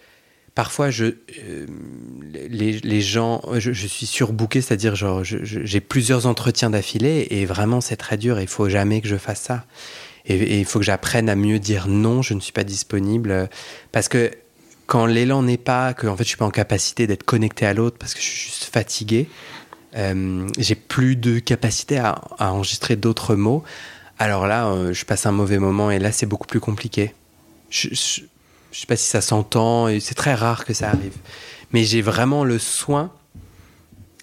parfois, 0.56 0.92
je, 0.92 1.06
euh, 1.06 1.66
les, 2.32 2.80
les 2.80 3.02
gens, 3.02 3.42
je, 3.54 3.72
je 3.74 3.88
suis 3.88 4.06
surbooké, 4.06 4.62
c'est-à-dire 4.62 4.96
j'ai 5.24 5.82
plusieurs 5.82 6.28
entretiens 6.28 6.70
d'affilée 6.70 7.28
et 7.32 7.46
vraiment 7.46 7.82
c'est 7.82 7.96
très 7.96 8.18
dur. 8.18 8.40
Il 8.40 8.48
faut 8.48 8.70
jamais 8.70 9.02
que 9.02 9.08
je 9.08 9.18
fasse 9.18 9.42
ça. 9.42 9.66
Et, 10.26 10.60
il 10.60 10.66
faut 10.66 10.80
que 10.80 10.86
j'apprenne 10.86 11.30
à 11.30 11.36
mieux 11.36 11.60
dire 11.60 11.88
non, 11.88 12.22
je 12.22 12.34
ne 12.34 12.40
suis 12.40 12.52
pas 12.52 12.64
disponible. 12.64 13.50
Parce 13.92 14.08
que 14.08 14.32
quand 14.86 15.06
l'élan 15.06 15.44
n'est 15.44 15.58
pas, 15.58 15.94
que 15.94 16.08
en 16.08 16.16
fait 16.16 16.24
je 16.24 16.30
suis 16.30 16.38
pas 16.38 16.46
en 16.46 16.52
capacité 16.52 17.08
d'être 17.08 17.24
connecté 17.24 17.66
à 17.66 17.74
l'autre 17.74 17.98
parce 17.98 18.14
que 18.14 18.20
je 18.20 18.26
suis 18.26 18.46
juste 18.50 18.66
fatigué, 18.66 19.30
euh, 19.96 20.48
j'ai 20.58 20.76
plus 20.76 21.16
de 21.16 21.40
capacité 21.40 21.98
à, 21.98 22.22
enregistrer 22.40 22.96
d'autres 22.96 23.36
mots. 23.36 23.64
Alors 24.20 24.48
là, 24.48 24.68
euh, 24.68 24.94
je 24.94 25.06
passe 25.06 25.26
un 25.26 25.32
mauvais 25.32 25.60
moment 25.60 25.92
et 25.92 26.00
là 26.00 26.12
c'est 26.12 26.26
beaucoup 26.26 26.48
plus 26.48 26.60
compliqué. 26.60 27.14
Je, 27.70 27.90
je, 27.92 28.22
je 28.72 28.80
sais 28.80 28.88
pas 28.88 28.96
si 28.96 29.08
ça 29.08 29.22
s'entend 29.22 29.88
c'est 30.00 30.16
très 30.16 30.34
rare 30.34 30.66
que 30.66 30.74
ça 30.74 30.90
arrive. 30.90 31.16
Mais 31.72 31.84
j'ai 31.84 32.02
vraiment 32.02 32.44
le 32.44 32.60
soin. 32.60 33.12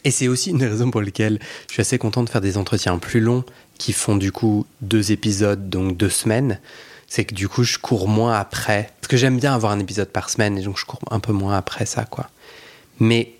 Et 0.04 0.10
c'est 0.10 0.28
aussi 0.28 0.50
une 0.50 0.58
des 0.58 0.66
raisons 0.66 0.90
pour 0.90 1.02
lesquelles 1.02 1.38
je 1.68 1.74
suis 1.74 1.80
assez 1.82 1.98
content 1.98 2.22
de 2.22 2.30
faire 2.30 2.40
des 2.40 2.56
entretiens 2.56 2.96
plus 2.98 3.20
longs 3.20 3.44
qui 3.80 3.94
font 3.94 4.16
du 4.16 4.30
coup 4.30 4.66
deux 4.82 5.10
épisodes, 5.10 5.70
donc 5.70 5.96
deux 5.96 6.10
semaines. 6.10 6.60
C'est 7.08 7.24
que 7.24 7.34
du 7.34 7.48
coup, 7.48 7.64
je 7.64 7.78
cours 7.78 8.08
moins 8.08 8.38
après. 8.38 8.90
Parce 9.00 9.08
que 9.08 9.16
j'aime 9.16 9.38
bien 9.38 9.54
avoir 9.54 9.72
un 9.72 9.80
épisode 9.80 10.10
par 10.10 10.28
semaine 10.28 10.58
et 10.58 10.62
donc 10.62 10.76
je 10.76 10.84
cours 10.84 11.00
un 11.10 11.18
peu 11.18 11.32
moins 11.32 11.56
après 11.56 11.86
ça, 11.86 12.04
quoi. 12.04 12.28
Mais 12.98 13.32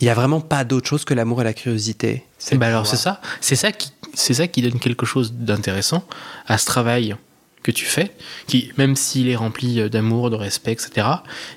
il 0.00 0.04
n'y 0.04 0.10
a 0.10 0.14
vraiment 0.14 0.40
pas 0.40 0.62
d'autre 0.62 0.86
chose 0.86 1.04
que 1.04 1.12
l'amour 1.12 1.40
et 1.40 1.44
la 1.44 1.54
curiosité. 1.54 2.24
Bah 2.52 2.68
alors 2.68 2.86
c'est 2.86 2.96
ça, 2.96 3.20
c'est 3.40 3.56
ça 3.56 3.72
qui, 3.72 3.90
c'est 4.14 4.34
ça 4.34 4.46
qui 4.46 4.62
donne 4.62 4.78
quelque 4.78 5.06
chose 5.06 5.32
d'intéressant 5.32 6.04
à 6.46 6.56
ce 6.56 6.66
travail 6.66 7.16
que 7.64 7.72
tu 7.72 7.84
fais, 7.84 8.14
qui 8.46 8.70
même 8.78 8.94
s'il 8.94 9.28
est 9.28 9.36
rempli 9.36 9.90
d'amour, 9.90 10.30
de 10.30 10.36
respect, 10.36 10.72
etc., 10.72 11.08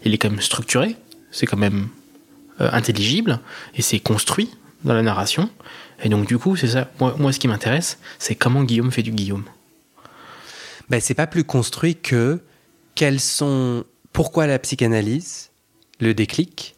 il 0.03 0.13
est 0.15 0.17
quand 0.17 0.31
même 0.31 0.41
structuré, 0.41 0.95
c'est 1.31 1.45
quand 1.45 1.57
même 1.57 1.89
euh, 2.61 2.69
intelligible 2.71 3.39
et 3.75 3.83
c'est 3.83 3.99
construit 3.99 4.49
dans 4.83 4.95
la 4.95 5.03
narration. 5.03 5.49
Et 6.03 6.09
donc 6.09 6.27
du 6.27 6.37
coup, 6.37 6.55
c'est 6.55 6.67
ça. 6.67 6.89
Moi, 6.99 7.33
ce 7.33 7.39
qui 7.39 7.47
m'intéresse, 7.47 7.99
c'est 8.19 8.35
comment 8.35 8.63
Guillaume 8.63 8.91
fait 8.91 9.03
du 9.03 9.11
Guillaume. 9.11 9.43
Ben, 10.89 10.99
c'est 10.99 11.13
pas 11.13 11.27
plus 11.27 11.43
construit 11.43 11.95
que 11.95 12.39
quels 12.95 13.19
sont 13.19 13.83
pourquoi 14.11 14.47
la 14.47 14.57
psychanalyse, 14.59 15.51
le 15.99 16.13
déclic, 16.13 16.75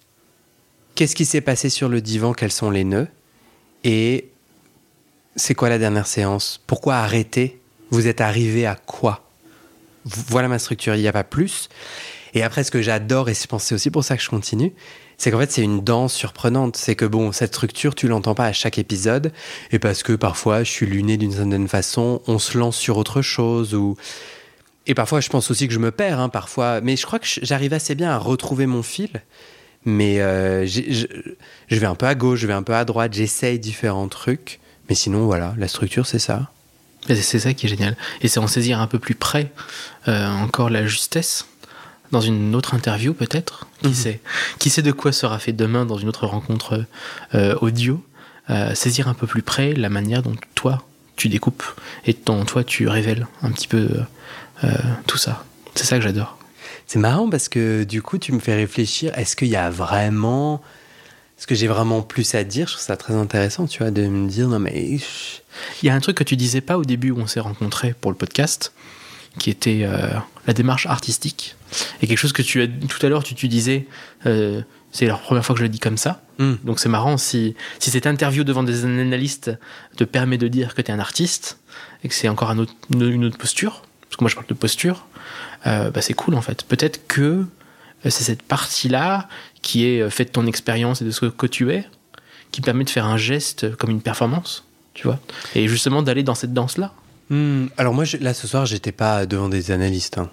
qu'est-ce 0.96 1.16
qui 1.16 1.26
s'est 1.26 1.42
passé 1.42 1.70
sur 1.70 1.88
le 1.88 2.02
divan, 2.02 2.34
quels 2.34 2.52
sont 2.52 2.70
les 2.70 2.84
nœuds 2.84 3.08
et 3.84 4.30
c'est 5.36 5.56
quoi 5.56 5.70
la 5.70 5.78
dernière 5.78 6.08
séance, 6.08 6.62
pourquoi 6.68 6.98
arrêter, 6.98 7.60
vous 7.90 8.08
êtes 8.08 8.22
arrivé 8.22 8.66
à 8.66 8.76
quoi? 8.76 9.28
Voilà 10.06 10.48
ma 10.48 10.60
structure, 10.60 10.96
il 10.96 11.02
n'y 11.02 11.08
a 11.08 11.14
pas 11.14 11.24
plus. 11.24 11.70
Et 12.34 12.44
après, 12.44 12.64
ce 12.64 12.72
que 12.72 12.82
j'adore, 12.82 13.30
et 13.30 13.34
je 13.34 13.46
pense 13.48 13.64
c'est 13.64 13.76
aussi 13.76 13.92
pour 13.92 14.04
ça 14.04 14.18
que 14.18 14.24
je 14.24 14.30
continue, 14.30 14.74
c'est 15.18 15.32
qu'en 15.32 15.40
fait, 15.40 15.52
c'est 15.52 15.62
une 15.62 15.82
danse 15.82 16.14
surprenante. 16.14 16.78
C'est 16.78 16.96
que 16.96 17.06
bon, 17.06 17.32
cette 17.32 17.54
structure, 17.54 17.94
tu 17.94 18.08
l'entends 18.08 18.36
pas 18.36 18.46
à 18.46 18.54
chaque 18.54 18.78
épisode, 18.78 19.32
et 19.72 19.80
parce 19.80 20.04
que 20.04 20.14
parfois, 20.14 20.64
je 20.64 20.72
suis 20.72 20.86
luné 20.86 21.18
d'une 21.18 21.32
certaine 21.32 21.68
façon, 21.68 22.22
on 22.28 22.40
se 22.40 22.58
lance 22.58 22.78
sur 22.78 22.98
autre 22.98 23.22
chose, 23.22 23.76
ou. 23.76 23.98
Et 24.88 24.96
parfois, 24.96 25.22
je 25.22 25.30
pense 25.30 25.52
aussi 25.52 25.68
que 25.68 25.74
je 25.74 25.80
me 25.80 25.92
perds, 25.92 26.20
hein, 26.20 26.30
parfois. 26.30 26.82
Mais 26.82 26.96
je 26.96 27.06
crois 27.06 27.20
que 27.20 27.28
j'arrive 27.44 27.74
assez 27.74 27.94
bien 27.94 28.10
à 28.10 28.18
retrouver 28.18 28.66
mon 28.66 28.82
fil. 28.82 29.22
Mais 29.86 30.22
euh, 30.22 30.66
je, 30.66 31.06
vais 31.70 31.86
un 31.86 31.96
peu 31.96 32.08
à 32.08 32.16
gauche, 32.16 32.40
je 32.40 32.48
vais 32.48 32.54
un 32.54 32.64
peu 32.64 32.74
à 32.74 32.86
droite, 32.86 33.14
j'essaye 33.14 33.60
différents 33.60 34.08
trucs. 34.08 34.60
Mais 34.90 34.96
sinon, 34.96 35.26
voilà, 35.26 35.54
la 35.58 35.68
structure, 35.68 36.08
c'est 36.08 36.20
ça. 36.20 36.52
C'est 37.08 37.40
ça 37.40 37.54
qui 37.54 37.66
est 37.66 37.70
génial. 37.70 37.96
Et 38.22 38.28
c'est 38.28 38.40
en 38.40 38.48
saisir 38.48 38.80
un 38.80 38.88
peu 38.88 39.00
plus 39.00 39.16
près 39.16 39.52
euh, 40.08 40.28
encore 40.28 40.70
la 40.70 40.86
justesse 40.86 41.46
dans 42.12 42.22
une 42.22 42.56
autre 42.56 42.74
interview 42.74 43.14
peut-être? 43.14 43.68
Qui 43.82 43.90
Mhm. 43.90 43.94
sait? 43.94 44.20
Qui 44.60 44.70
sait 44.70 44.82
de 44.82 44.92
quoi 44.92 45.12
sera 45.12 45.40
fait 45.40 45.54
demain 45.54 45.86
dans 45.86 45.98
une 45.98 46.10
autre 46.10 46.26
rencontre 46.28 46.86
euh, 47.36 47.56
audio? 47.62 48.04
Euh, 48.50 48.74
Saisir 48.76 49.08
un 49.08 49.14
peu 49.14 49.28
plus 49.28 49.42
près 49.44 49.74
la 49.74 49.90
manière 49.90 50.22
dont 50.24 50.36
toi 50.56 50.84
tu 51.16 51.30
découpes 51.30 51.64
et 52.06 52.16
dont 52.26 52.44
toi 52.46 52.64
tu 52.64 52.88
révèles 52.88 53.28
un 53.44 53.52
petit 53.52 53.68
peu 53.68 53.90
euh, 54.64 54.70
tout 55.08 55.18
ça. 55.18 55.46
C'est 55.76 55.86
ça 55.86 55.98
que 55.98 56.04
j'adore. 56.04 56.38
C'est 56.88 57.00
marrant 57.00 57.30
parce 57.30 57.48
que 57.48 57.84
du 57.84 58.02
coup, 58.02 58.18
tu 58.18 58.34
me 58.34 58.40
fais 58.40 58.56
réfléchir. 58.56 59.18
Est-ce 59.18 59.36
qu'il 59.36 59.48
y 59.48 59.56
a 59.56 59.70
vraiment 59.70 60.62
Parce 61.38 61.46
que 61.46 61.56
j'ai 61.56 61.68
vraiment 61.68 62.02
plus 62.02 62.36
à 62.36 62.44
dire? 62.44 62.68
Je 62.68 62.74
trouve 62.74 62.84
ça 62.86 62.98
très 62.98 63.14
intéressant, 63.14 63.66
tu 63.68 63.80
vois, 63.80 63.92
de 63.92 64.06
me 64.08 64.28
dire 64.28 64.48
non 64.48 64.60
mais. 64.60 65.00
Il 65.82 65.86
y 65.86 65.90
a 65.90 65.94
un 65.96 66.00
truc 66.00 66.18
que 66.18 66.24
tu 66.24 66.36
disais 66.36 66.62
pas 66.62 66.78
au 66.78 66.84
début 66.86 67.12
où 67.12 67.20
on 67.20 67.28
s'est 67.28 67.40
rencontrés 67.40 67.94
pour 68.00 68.12
le 68.12 68.18
podcast, 68.18 68.74
qui 69.40 69.50
était 69.50 69.82
euh, 69.84 70.10
la 70.48 70.54
démarche 70.54 70.86
artistique. 70.86 71.56
Et 72.02 72.08
quelque 72.08 72.18
chose 72.18 72.34
que 72.34 72.42
tu 72.42 72.62
as 72.62 72.68
tout 72.68 73.06
à 73.06 73.10
l'heure, 73.10 73.24
tu, 73.24 73.36
tu 73.36 73.48
disais, 73.48 73.88
euh, 74.26 74.62
c'est 74.92 75.06
la 75.06 75.16
première 75.16 75.46
fois 75.46 75.54
que 75.56 75.60
je 75.60 75.64
le 75.64 75.70
dis 75.70 75.80
comme 75.80 75.98
ça. 75.98 76.22
Hmm. 76.40 76.56
Donc 76.64 76.80
c'est 76.80 76.90
marrant 76.90 77.18
si, 77.18 77.56
si 77.80 77.92
cette 77.92 78.08
interview 78.08 78.44
devant 78.44 78.64
des 78.64 78.84
analystes 78.86 79.52
te 79.96 80.04
permet 80.04 80.38
de 80.38 80.48
dire 80.48 80.74
que 80.76 80.82
tu 80.82 80.92
es 80.92 80.94
un 80.94 81.00
artiste 81.00 81.60
et 82.04 82.10
que 82.10 82.14
c'est 82.16 82.28
encore 82.28 82.50
un 82.50 82.58
autre- 82.58 82.74
une, 82.92 83.26
autre 83.26 83.38
posture, 83.38 83.84
parce 84.04 84.18
que 84.18 84.24
moi 84.24 84.30
je 84.30 84.36
parle 84.36 84.48
de 84.48 84.54
posture, 84.54 85.06
euh, 85.68 85.92
bah 85.92 86.02
c'est 86.02 86.14
cool 86.14 86.36
en 86.36 86.42
fait. 86.42 86.64
Peut-être 86.64 87.08
que 87.08 87.22
euh, 87.24 87.46
c'est 88.10 88.24
cette 88.24 88.42
partie-là 88.42 89.30
qui 89.62 89.86
est 89.86 90.10
faite 90.10 90.30
de 90.30 90.34
ton 90.34 90.48
expérience 90.48 91.02
et 91.02 91.06
de 91.06 91.12
ce 91.12 91.26
que 91.28 91.48
tu 91.48 91.72
es 91.72 91.88
qui 92.52 92.60
permet 92.62 92.84
de 92.84 92.90
faire 92.90 93.06
un 93.06 93.16
geste 93.18 93.76
comme 93.78 93.92
une 93.92 94.02
performance, 94.02 94.66
tu 94.94 95.08
vois. 95.08 95.20
Et 95.56 95.68
justement 95.70 96.02
d'aller 96.02 96.24
dans 96.24 96.36
cette 96.36 96.52
danse-là. 96.54 96.94
Hmm, 97.32 97.68
Alors 97.78 97.94
moi, 97.94 98.04
là 98.20 98.34
ce 98.34 98.46
soir, 98.46 98.66
j'étais 98.66 98.92
pas 98.92 99.26
devant 99.26 99.48
des 99.50 99.72
analystes. 99.72 100.18
hein. 100.18 100.30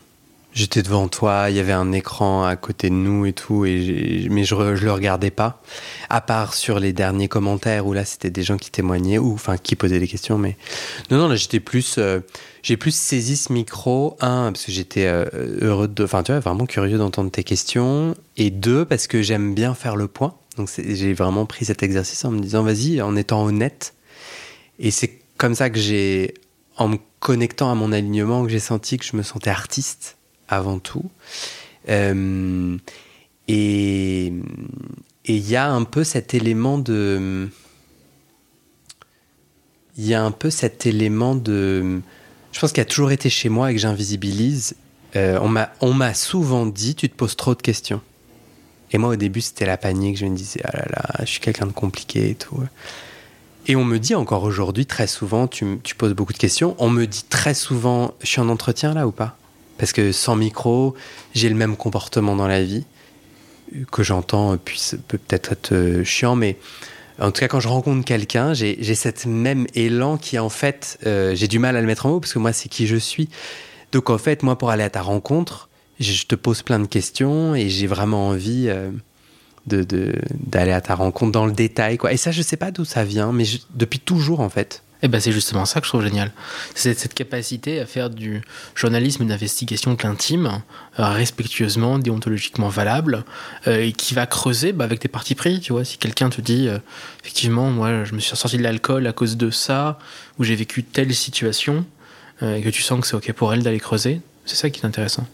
J'étais 0.53 0.83
devant 0.83 1.07
toi, 1.07 1.47
il 1.51 1.57
y 1.57 1.61
avait 1.61 1.73
un 1.73 1.93
écran 1.93 2.43
à 2.45 2.57
côté 2.57 2.89
de 2.89 2.95
nous 2.95 3.27
et 3.27 3.33
tout, 3.33 3.61
mais 3.63 4.43
je, 4.45 4.75
je 4.75 4.85
le 4.85 4.91
regardais 4.91 5.31
pas. 5.31 5.63
À 6.09 6.21
part 6.21 6.55
sur 6.55 6.81
les 6.81 6.93
derniers 6.93 7.29
commentaires 7.29 7.87
où 7.87 7.93
là 7.93 8.05
c'était 8.05 8.31
des 8.31 8.43
gens 8.43 8.57
qui 8.57 8.71
témoignaient 8.73 9.19
ou 9.19 9.35
enfin 9.35 9.57
qui 9.59 9.77
posaient 9.77 10.01
des 10.01 10.09
questions. 10.09 10.39
Mais 10.39 10.57
non, 11.11 11.19
non, 11.19 11.29
là 11.29 11.37
j'étais 11.37 11.61
plus, 11.61 11.97
euh, 11.99 12.21
j'ai 12.65 12.77
plus 12.77 12.93
saisi 12.93 13.37
ce 13.37 13.53
micro 13.53 14.17
un 14.21 14.51
parce 14.51 14.65
que 14.65 14.73
j'étais 14.73 15.07
euh, 15.07 15.27
heureux 15.61 15.87
de, 15.87 16.03
enfin 16.03 16.25
tu 16.25 16.33
vois, 16.33 16.41
vraiment 16.41 16.67
curieux 16.67 16.99
d'entendre 16.99 17.31
tes 17.31 17.45
questions, 17.45 18.17
et 18.37 18.51
deux 18.51 18.85
parce 18.85 19.07
que 19.07 19.23
j'aime 19.23 19.55
bien 19.55 19.75
faire 19.75 19.95
le 19.95 20.09
point. 20.09 20.35
Donc 20.57 20.69
j'ai 20.77 21.13
vraiment 21.13 21.47
pris 21.47 21.67
cet 21.67 21.85
exercice 21.85 22.25
en 22.25 22.33
me 22.33 22.41
disant 22.41 22.65
vas-y, 22.65 23.01
en 23.01 23.15
étant 23.15 23.45
honnête. 23.45 23.95
Et 24.81 24.91
c'est 24.91 25.13
comme 25.37 25.55
ça 25.55 25.71
que 25.71 25.79
j'ai, 25.79 26.35
en 26.79 26.89
me 26.89 26.97
connectant 27.21 27.71
à 27.71 27.75
mon 27.75 27.93
alignement, 27.93 28.45
que 28.45 28.49
j'ai 28.49 28.61
senti 28.61 28.97
que 28.97 29.05
je 29.05 29.17
me 29.17 29.23
sentais 29.23 29.51
artiste 29.51 30.17
avant 30.49 30.79
tout. 30.79 31.11
Euh, 31.89 32.79
et 33.49 34.33
il 35.25 35.51
y 35.51 35.57
a 35.57 35.71
un 35.71 35.85
peu 35.85 36.05
cet 36.05 36.35
élément 36.35 36.79
de. 36.79 37.49
Il 39.97 40.07
y 40.07 40.15
a 40.15 40.23
un 40.23 40.31
peu 40.31 40.51
cet 40.51 40.87
élément 40.87 41.35
de. 41.35 42.01
Je 42.53 42.61
pense 42.61 42.73
qu'il 42.73 42.81
a 42.81 42.87
toujours 42.87 43.11
été 43.11 43.29
chez 43.29 43.49
moi 43.49 43.71
et 43.71 43.75
que 43.75 43.81
j'invisibilise. 43.81 44.77
Euh, 45.17 45.39
on 45.43 45.49
m'a 45.49 45.73
on 45.81 45.93
m'a 45.95 46.15
souvent 46.15 46.67
dit 46.67 46.95
tu 46.95 47.09
te 47.09 47.15
poses 47.15 47.37
trop 47.37 47.55
de 47.55 47.63
questions. 47.63 48.01
Et 48.93 48.99
moi 48.99 49.11
au 49.11 49.17
début 49.17 49.41
c'était 49.41 49.67
la 49.67 49.77
panique. 49.77 50.19
Je 50.19 50.27
me 50.27 50.37
disais 50.37 50.61
ah 50.65 50.77
là 50.77 50.85
là 50.91 51.15
je 51.21 51.27
suis 51.27 51.41
quelqu'un 51.41 51.67
de 51.67 51.73
compliqué 51.73 52.31
et 52.31 52.35
tout. 52.35 52.63
Et 53.71 53.77
on 53.77 53.85
me 53.85 53.99
dit 53.99 54.15
encore 54.15 54.45
aujourd'hui 54.45 54.87
très 54.87 55.07
souvent, 55.07 55.47
tu, 55.47 55.79
poses 55.97 56.15
beaucoup 56.15 56.33
de 56.33 56.39
questions, 56.39 56.75
on 56.79 56.89
me 56.89 57.07
dit 57.07 57.25
très 57.29 57.53
souvent, 57.53 58.15
je 58.23 58.27
suis 58.27 58.41
en 58.41 58.49
entretien 58.49 58.95
là 58.95 59.07
ou 59.07 59.13
pas? 59.13 59.37
Parce 59.77 59.93
que 59.93 60.11
sans 60.11 60.37
micro, 60.37 60.95
j'ai 61.35 61.51
le 61.51 61.55
même 61.55 61.77
comportement 61.77 62.35
dans 62.35 62.49
la 62.49 62.65
vie, 62.65 62.85
euh, 63.77 63.85
que 63.93 64.03
j'entends 64.03 64.57
puisse 64.57 64.97
peut 65.07 65.19
peut-être 65.19 65.53
être 65.53 65.73
euh, 65.73 66.03
chiant, 66.03 66.35
mais 66.35 66.57
en 67.21 67.31
tout 67.31 67.41
cas 67.41 67.49
quand 67.49 67.61
je 67.61 67.69
rencontre 67.69 68.07
quelqu'un, 68.07 68.55
j'ai 68.55 68.95
cette 68.95 69.27
même 69.27 69.67
élan 69.75 70.17
qui 70.17 70.39
en 70.39 70.49
fait, 70.49 70.99
euh, 71.05 71.35
j'ai 71.35 71.47
du 71.47 71.59
mal 71.59 71.77
à 71.77 71.83
le 71.83 71.87
mettre 71.87 72.07
en 72.07 72.09
mots, 72.09 72.21
parce 72.21 72.33
que 72.33 72.39
moi 72.39 72.55
c'est 72.55 72.71
qui 72.71 72.87
je 72.87 72.97
suis. 72.97 73.29
Donc 73.93 74.09
en 74.09 74.17
fait, 74.17 74.43
moi 74.43 74.57
pour 74.57 74.71
aller 74.71 74.83
à 74.85 74.91
ta 74.91 75.03
rencontre, 75.03 75.69
je 76.01 76.25
te 76.25 76.35
pose 76.35 76.63
plein 76.63 76.79
de 76.79 76.87
questions 76.87 77.55
et 77.55 77.69
j'ai 77.69 77.87
vraiment 77.87 78.29
envie... 78.29 78.69
euh, 78.69 78.91
de- 79.69 80.13
d'aller 80.35 80.73
à 80.73 80.81
ta 80.81 80.95
rencontre 80.95 81.33
dans 81.33 81.47
le 81.47 81.53
détail 81.53 81.97
quoi 81.99 82.13
et 82.13 82.17
ça 82.17 82.31
je 82.33 82.43
sais 82.43 82.57
pas 82.57 82.71
d'où 82.71 82.85
ça 82.85 83.05
vient 83.05 83.33
mais 83.33 83.45
depuis 83.75 84.01
toujours 84.01 84.41
en 84.41 84.49
fait 84.49 84.83
Et 85.03 85.07
ben 85.09 85.21
c'est 85.21 85.31
justement 85.31 85.65
ça 85.65 85.79
que 85.81 85.87
je 85.87 85.91
trouve 85.93 86.03
génial. 86.03 86.33
C'est 86.75 86.99
cette 86.99 87.15
capacité 87.15 87.79
à 87.81 87.87
faire 87.87 88.11
du 88.11 88.43
journalisme 88.75 89.25
d'investigation 89.27 89.95
de 89.95 90.03
l'intime, 90.03 90.47
euh, 90.99 91.05
respectueusement, 91.13 92.01
déontologiquement 92.01 92.69
valable, 92.69 93.23
euh, 93.69 93.87
et 93.87 93.93
qui 93.93 94.15
va 94.15 94.27
creuser 94.27 94.73
bah, 94.73 94.83
avec 94.85 94.99
tes 94.99 95.07
partis 95.09 95.37
pris. 95.37 95.61
Tu 95.61 95.73
vois, 95.73 95.85
si 95.85 95.99
quelqu'un 95.99 96.31
te 96.31 96.41
dit, 96.41 96.67
euh, 96.67 96.79
effectivement, 97.23 97.71
moi, 97.71 98.03
je 98.05 98.13
me 98.13 98.19
suis 98.19 98.37
sorti 98.37 98.57
de 98.57 98.63
l'alcool 98.65 99.07
à 99.07 99.13
cause 99.13 99.37
de 99.37 99.51
ça, 99.51 100.01
ou 100.39 100.43
j'ai 100.45 100.57
vécu 100.57 100.83
telle 100.83 101.15
situation, 101.15 101.85
et 102.43 102.61
que 102.63 102.71
tu 102.71 102.83
sens 102.83 103.01
que 103.01 103.07
c'est 103.07 103.15
ok 103.17 103.33
pour 103.35 103.53
elle 103.55 103.63
d'aller 103.63 103.81
creuser, 103.81 104.21
c'est 104.49 104.57
ça 104.57 104.71
qui 104.71 104.81
est 104.81 104.87
intéressant. 104.87 105.27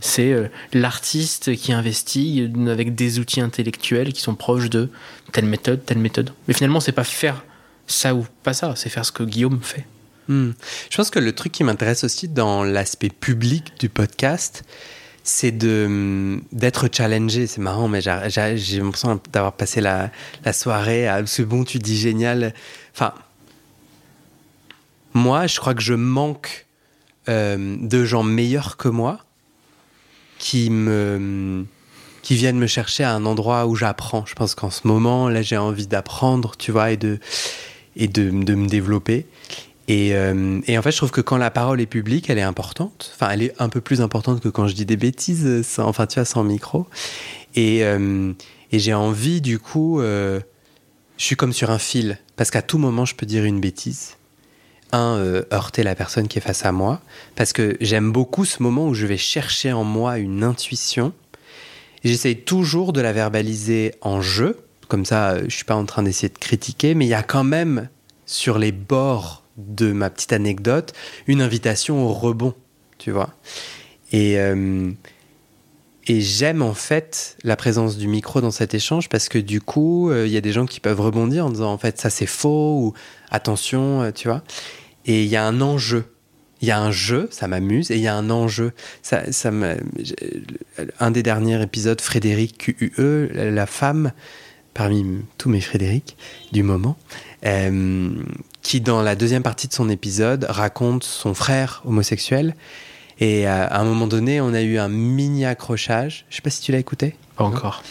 C'est 0.00 0.32
euh, 0.32 0.48
l'artiste 0.72 1.54
qui 1.54 1.72
investigue 1.72 2.50
avec 2.68 2.94
des 2.94 3.18
outils 3.18 3.40
intellectuels 3.40 4.12
qui 4.12 4.22
sont 4.22 4.34
proches 4.34 4.70
de 4.70 4.88
telle 5.32 5.44
méthode, 5.44 5.84
telle 5.84 5.98
méthode. 5.98 6.32
Mais 6.48 6.54
finalement, 6.54 6.80
c'est 6.80 6.92
pas 6.92 7.04
faire 7.04 7.44
ça 7.86 8.14
ou 8.14 8.26
pas 8.42 8.54
ça, 8.54 8.74
c'est 8.76 8.88
faire 8.88 9.04
ce 9.04 9.12
que 9.12 9.22
Guillaume 9.22 9.60
fait. 9.62 9.84
Hmm. 10.28 10.52
Je 10.88 10.96
pense 10.96 11.10
que 11.10 11.18
le 11.18 11.32
truc 11.32 11.52
qui 11.52 11.64
m'intéresse 11.64 12.04
aussi 12.04 12.28
dans 12.28 12.64
l'aspect 12.64 13.10
public 13.10 13.72
du 13.78 13.88
podcast, 13.88 14.64
c'est 15.24 15.52
de 15.52 16.40
d'être 16.52 16.88
challengé. 16.90 17.46
C'est 17.46 17.60
marrant, 17.60 17.88
mais 17.88 18.00
j'ai 18.00 18.78
l'impression 18.78 19.20
d'avoir 19.32 19.52
passé 19.52 19.80
la, 19.80 20.10
la 20.44 20.52
soirée 20.52 21.08
à 21.08 21.26
ce 21.26 21.42
bon, 21.42 21.64
tu 21.64 21.78
dis 21.78 21.98
génial. 21.98 22.54
Enfin, 22.94 23.12
moi, 25.12 25.46
je 25.46 25.60
crois 25.60 25.74
que 25.74 25.82
je 25.82 25.94
manque 25.94 26.66
euh, 27.28 27.76
de 27.80 28.04
gens 28.04 28.22
meilleurs 28.22 28.76
que 28.76 28.88
moi 28.88 29.18
qui 30.38 30.70
me 30.70 31.64
qui 32.22 32.36
viennent 32.36 32.58
me 32.58 32.68
chercher 32.68 33.02
à 33.02 33.14
un 33.14 33.24
endroit 33.26 33.66
où 33.66 33.74
j'apprends. 33.74 34.24
Je 34.26 34.34
pense 34.34 34.54
qu'en 34.54 34.70
ce 34.70 34.86
moment, 34.86 35.28
là, 35.28 35.42
j'ai 35.42 35.56
envie 35.56 35.88
d'apprendre, 35.88 36.56
tu 36.56 36.70
vois, 36.70 36.92
et 36.92 36.96
de 36.96 37.18
et 37.96 38.08
de, 38.08 38.30
de 38.30 38.54
me 38.54 38.68
développer. 38.68 39.26
Et, 39.88 40.14
euh, 40.14 40.60
en 40.60 40.82
fait, 40.82 40.92
je 40.92 40.96
trouve 40.96 41.10
que 41.10 41.20
quand 41.20 41.36
la 41.36 41.50
parole 41.50 41.80
est 41.80 41.86
publique, 41.86 42.30
elle 42.30 42.38
est 42.38 42.42
importante. 42.42 43.12
Enfin, 43.14 43.30
elle 43.32 43.42
est 43.42 43.54
un 43.60 43.68
peu 43.68 43.80
plus 43.80 44.00
importante 44.00 44.40
que 44.40 44.48
quand 44.48 44.68
je 44.68 44.74
dis 44.74 44.86
des 44.86 44.96
bêtises, 44.96 45.62
sans, 45.66 45.88
enfin, 45.88 46.06
tu 46.06 46.14
vois, 46.14 46.24
sans 46.24 46.44
micro. 46.44 46.86
Et, 47.56 47.84
euh, 47.84 48.32
et 48.70 48.78
j'ai 48.78 48.94
envie, 48.94 49.40
du 49.40 49.58
coup, 49.58 50.00
je 50.00 50.42
suis 51.16 51.36
comme 51.36 51.52
sur 51.52 51.70
un 51.70 51.78
fil, 51.78 52.18
parce 52.36 52.50
qu'à 52.50 52.62
tout 52.62 52.78
moment, 52.78 53.04
je 53.04 53.14
peux 53.14 53.26
dire 53.26 53.44
une 53.44 53.60
bêtise. 53.60 54.16
Euh, 54.94 55.42
heurter 55.54 55.84
la 55.84 55.94
personne 55.94 56.28
qui 56.28 56.36
est 56.36 56.42
face 56.42 56.66
à 56.66 56.72
moi, 56.72 57.00
parce 57.34 57.54
que 57.54 57.78
j'aime 57.80 58.12
beaucoup 58.12 58.44
ce 58.44 58.62
moment 58.62 58.88
où 58.88 58.92
je 58.92 59.06
vais 59.06 59.16
chercher 59.16 59.72
en 59.72 59.84
moi 59.84 60.18
une 60.18 60.44
intuition. 60.44 61.14
J'essaye 62.04 62.36
toujours 62.36 62.92
de 62.92 63.00
la 63.00 63.14
verbaliser 63.14 63.94
en 64.02 64.20
jeu, 64.20 64.58
comme 64.88 65.06
ça, 65.06 65.30
euh, 65.30 65.44
je 65.48 65.56
suis 65.56 65.64
pas 65.64 65.76
en 65.76 65.86
train 65.86 66.02
d'essayer 66.02 66.28
de 66.28 66.36
critiquer, 66.36 66.94
mais 66.94 67.06
il 67.06 67.08
y 67.08 67.14
a 67.14 67.22
quand 67.22 67.42
même 67.42 67.88
sur 68.26 68.58
les 68.58 68.70
bords 68.70 69.44
de 69.56 69.92
ma 69.92 70.10
petite 70.10 70.34
anecdote 70.34 70.92
une 71.26 71.40
invitation 71.40 72.04
au 72.04 72.12
rebond, 72.12 72.52
tu 72.98 73.12
vois. 73.12 73.30
Et, 74.12 74.38
euh, 74.38 74.90
et 76.06 76.20
j'aime 76.20 76.60
en 76.60 76.74
fait 76.74 77.38
la 77.44 77.56
présence 77.56 77.96
du 77.96 78.08
micro 78.08 78.42
dans 78.42 78.50
cet 78.50 78.74
échange 78.74 79.08
parce 79.08 79.30
que 79.30 79.38
du 79.38 79.62
coup, 79.62 80.12
il 80.12 80.30
y 80.30 80.36
a 80.36 80.42
des 80.42 80.52
gens 80.52 80.66
qui 80.66 80.80
peuvent 80.80 81.00
rebondir 81.00 81.46
en 81.46 81.50
disant 81.50 81.72
en 81.72 81.78
fait 81.78 81.98
ça 81.98 82.10
c'est 82.10 82.26
faux 82.26 82.78
ou 82.78 82.94
attention, 83.30 84.12
tu 84.14 84.28
vois. 84.28 84.42
Et 85.06 85.24
il 85.24 85.28
y 85.28 85.36
a 85.36 85.44
un 85.44 85.60
enjeu. 85.60 86.04
Il 86.60 86.68
y 86.68 86.70
a 86.70 86.78
un 86.78 86.92
jeu, 86.92 87.28
ça 87.32 87.48
m'amuse, 87.48 87.90
et 87.90 87.96
il 87.96 88.02
y 88.02 88.06
a 88.06 88.14
un 88.14 88.30
enjeu. 88.30 88.72
Ça, 89.02 89.32
ça 89.32 89.50
un 91.00 91.10
des 91.10 91.22
derniers 91.24 91.60
épisodes, 91.60 92.00
Frédéric 92.00 92.58
QUE, 92.58 93.30
la 93.34 93.66
femme, 93.66 94.12
parmi 94.74 95.24
tous 95.38 95.48
mes 95.48 95.60
Frédéric 95.60 96.16
du 96.52 96.62
moment, 96.62 96.96
euh, 97.44 98.10
qui 98.62 98.80
dans 98.80 99.02
la 99.02 99.16
deuxième 99.16 99.42
partie 99.42 99.66
de 99.66 99.72
son 99.72 99.88
épisode 99.88 100.46
raconte 100.48 101.02
son 101.02 101.34
frère 101.34 101.82
homosexuel. 101.84 102.54
Et 103.18 103.46
euh, 103.46 103.66
à 103.68 103.80
un 103.80 103.84
moment 103.84 104.06
donné, 104.06 104.40
on 104.40 104.54
a 104.54 104.62
eu 104.62 104.78
un 104.78 104.88
mini 104.88 105.44
accrochage. 105.44 106.26
Je 106.30 106.36
sais 106.36 106.42
pas 106.42 106.50
si 106.50 106.62
tu 106.62 106.72
l'as 106.72 106.78
écouté. 106.78 107.16
Pas 107.36 107.44
encore. 107.44 107.82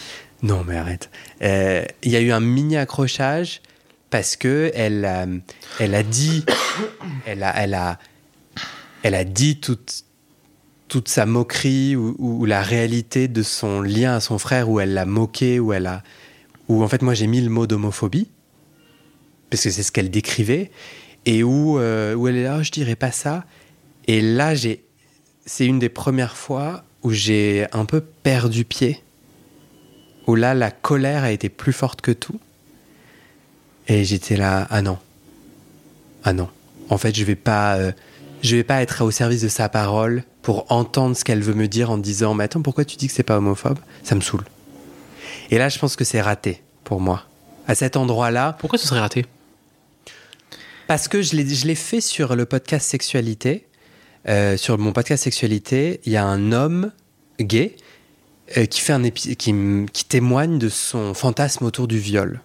Non, 0.42 0.64
mais 0.66 0.76
arrête. 0.76 1.10
Euh, 1.42 1.84
Il 2.02 2.10
y 2.10 2.16
a 2.16 2.20
eu 2.20 2.32
un 2.32 2.40
mini 2.40 2.76
accrochage 2.76 3.60
parce 4.12 4.36
que 4.36 4.70
elle, 4.74 5.04
a- 5.04 5.26
elle 5.80 5.94
a 5.96 6.02
dit, 6.04 6.44
elle 7.26 7.42
a, 7.42 7.52
elle 7.60 7.74
a, 7.74 7.98
elle 9.02 9.14
a 9.16 9.24
dit 9.24 9.58
toute, 9.58 10.04
toute 10.86 11.08
sa 11.08 11.26
moquerie 11.26 11.96
ou 11.96 12.44
la 12.44 12.62
réalité 12.62 13.26
de 13.26 13.42
son 13.42 13.80
lien 13.80 14.14
à 14.14 14.20
son 14.20 14.38
frère 14.38 14.68
où 14.70 14.78
elle 14.78 14.92
l'a 14.94 15.06
moqué, 15.06 15.58
où 15.58 15.72
elle 15.72 15.86
a, 15.86 16.02
où 16.68 16.84
en 16.84 16.88
fait 16.88 17.02
moi 17.02 17.14
j'ai 17.14 17.26
mis 17.26 17.40
le 17.40 17.48
mot 17.50 17.66
d'homophobie 17.66 18.28
parce 19.50 19.64
que 19.64 19.70
c'est 19.70 19.82
ce 19.82 19.90
qu'elle 19.90 20.10
décrivait 20.10 20.70
et 21.26 21.42
où, 21.42 21.78
euh, 21.78 22.14
où 22.14 22.28
elle 22.28 22.36
est 22.36 22.44
là, 22.44 22.58
Oh, 22.60 22.62
je 22.62 22.70
dirais 22.70 22.96
pas 22.96 23.10
ça. 23.12 23.44
Et 24.06 24.20
là 24.20 24.54
j'ai, 24.54 24.84
c'est 25.46 25.66
une 25.66 25.78
des 25.78 25.88
premières 25.88 26.36
fois 26.36 26.84
où 27.02 27.10
j'ai 27.10 27.66
un 27.72 27.86
peu 27.86 28.00
perdu 28.00 28.64
pied 28.64 29.02
où 30.26 30.34
là 30.36 30.54
la 30.54 30.70
colère 30.70 31.24
a 31.24 31.32
été 31.32 31.48
plus 31.48 31.72
forte 31.72 32.00
que 32.02 32.12
tout. 32.12 32.38
Et 33.92 34.06
j'étais 34.06 34.36
là, 34.36 34.66
ah 34.70 34.80
non, 34.80 34.96
ah 36.24 36.32
non. 36.32 36.48
En 36.88 36.96
fait, 36.96 37.14
je 37.14 37.24
vais 37.24 37.36
pas, 37.36 37.76
euh, 37.76 37.92
je 38.40 38.56
vais 38.56 38.64
pas 38.64 38.80
être 38.80 39.04
au 39.04 39.10
service 39.10 39.42
de 39.42 39.48
sa 39.48 39.68
parole 39.68 40.24
pour 40.40 40.64
entendre 40.72 41.14
ce 41.14 41.24
qu'elle 41.24 41.42
veut 41.42 41.52
me 41.52 41.68
dire 41.68 41.90
en 41.90 41.98
disant, 41.98 42.32
mais 42.32 42.44
attends, 42.44 42.62
pourquoi 42.62 42.86
tu 42.86 42.96
dis 42.96 43.08
que 43.08 43.12
c'est 43.12 43.22
pas 43.22 43.36
homophobe? 43.36 43.78
Ça 44.02 44.14
me 44.14 44.22
saoule. 44.22 44.46
Et 45.50 45.58
là, 45.58 45.68
je 45.68 45.78
pense 45.78 45.94
que 45.94 46.04
c'est 46.04 46.22
raté 46.22 46.62
pour 46.84 47.02
moi. 47.02 47.24
À 47.68 47.74
cet 47.74 47.98
endroit-là. 47.98 48.56
Pourquoi 48.60 48.78
ce 48.78 48.88
serait 48.88 49.00
raté? 49.00 49.26
Parce 50.86 51.06
que 51.06 51.20
je 51.20 51.36
l'ai 51.36 51.74
fait 51.74 52.00
sur 52.00 52.34
le 52.34 52.46
podcast 52.46 52.88
Sexualité. 52.88 53.66
Euh, 54.26 54.56
sur 54.56 54.78
mon 54.78 54.94
podcast 54.94 55.24
Sexualité, 55.24 56.00
il 56.06 56.12
y 56.12 56.16
a 56.16 56.24
un 56.24 56.52
homme 56.52 56.92
gay 57.40 57.76
euh, 58.56 58.64
qui, 58.64 58.80
fait 58.80 58.94
un 58.94 59.10
qui, 59.10 59.36
qui 59.36 60.04
témoigne 60.06 60.58
de 60.58 60.70
son 60.70 61.12
fantasme 61.12 61.66
autour 61.66 61.88
du 61.88 61.98
viol. 61.98 62.40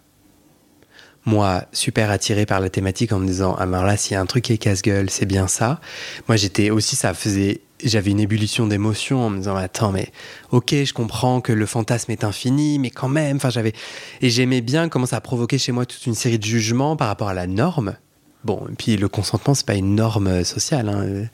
Moi, 1.27 1.65
super 1.73 2.09
attiré 2.09 2.45
par 2.47 2.59
la 2.59 2.69
thématique 2.69 3.11
en 3.11 3.19
me 3.19 3.27
disant 3.27 3.55
Ah, 3.59 3.65
ben 3.67 3.83
là, 3.83 3.95
s'il 3.97 4.13
y 4.13 4.15
a 4.15 4.21
un 4.21 4.25
truc 4.25 4.45
qui 4.45 4.53
est 4.53 4.57
casse-gueule, 4.57 5.09
c'est 5.11 5.25
bien 5.27 5.47
ça. 5.47 5.79
Moi, 6.27 6.37
j'étais 6.37 6.69
aussi, 6.71 6.95
ça 6.95 7.13
faisait. 7.13 7.61
J'avais 7.83 8.09
une 8.09 8.19
ébullition 8.19 8.65
d'émotions 8.65 9.23
en 9.25 9.29
me 9.29 9.37
disant 9.37 9.55
Attends, 9.55 9.91
mais 9.91 10.11
ok, 10.51 10.73
je 10.83 10.93
comprends 10.93 11.41
que 11.41 11.53
le 11.53 11.65
fantasme 11.67 12.11
est 12.11 12.23
infini, 12.23 12.79
mais 12.79 12.89
quand 12.89 13.09
même. 13.09 13.35
Enfin, 13.37 13.49
j'avais. 13.51 13.73
Et 14.21 14.29
j'aimais 14.31 14.61
bien 14.61 14.89
comment 14.89 15.05
ça 15.05 15.21
provoquait 15.21 15.59
chez 15.59 15.71
moi 15.71 15.85
toute 15.85 16.05
une 16.07 16.15
série 16.15 16.39
de 16.39 16.43
jugements 16.45 16.95
par 16.95 17.07
rapport 17.09 17.27
à 17.29 17.33
la 17.35 17.45
norme. 17.45 17.95
Bon, 18.43 18.65
et 18.71 18.75
puis 18.75 18.95
le 18.97 19.09
consentement, 19.09 19.53
c'est 19.53 19.65
pas 19.65 19.75
une 19.75 19.93
norme 19.95 20.43
sociale. 20.43 20.89
hein. 20.89 21.27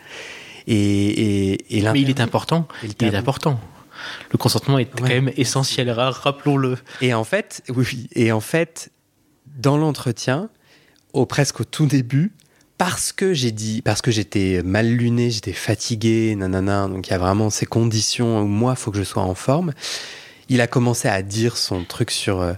Et, 0.67 0.75
et, 0.75 1.77
et 1.77 1.81
Mais 1.91 2.01
il 2.01 2.09
est 2.09 2.19
important. 2.19 2.67
Il 2.99 3.05
est 3.07 3.15
important. 3.15 3.59
Le 4.31 4.37
consentement 4.37 4.79
est 4.79 4.85
quand 4.85 5.07
même 5.07 5.31
essentiel, 5.37 5.89
ra- 5.91 6.09
rappelons-le. 6.09 6.77
Et 7.01 7.13
en 7.13 7.23
fait, 7.23 7.61
oui, 7.69 8.09
et 8.15 8.31
en 8.31 8.39
fait, 8.41 8.89
dans 9.57 9.77
l'entretien, 9.77 10.49
au 11.13 11.25
presque 11.25 11.61
au 11.61 11.63
tout 11.63 11.85
début, 11.85 12.33
parce 12.77 13.11
que 13.11 13.33
j'ai 13.33 13.51
dit, 13.51 13.81
parce 13.81 14.01
que 14.01 14.11
j'étais 14.11 14.61
mal 14.63 14.87
luné, 14.87 15.29
j'étais 15.29 15.53
fatigué, 15.53 16.35
nanana, 16.35 16.87
donc 16.87 17.07
il 17.07 17.11
y 17.11 17.13
a 17.13 17.17
vraiment 17.17 17.49
ces 17.49 17.65
conditions 17.65 18.41
où 18.41 18.47
moi, 18.47 18.73
il 18.77 18.79
faut 18.79 18.91
que 18.91 18.97
je 18.97 19.03
sois 19.03 19.23
en 19.23 19.35
forme. 19.35 19.73
Il 20.49 20.59
a 20.59 20.67
commencé 20.67 21.07
à 21.07 21.21
dire 21.21 21.55
son 21.55 21.85
truc 21.85 22.11
sur, 22.11 22.41
euh, 22.41 22.53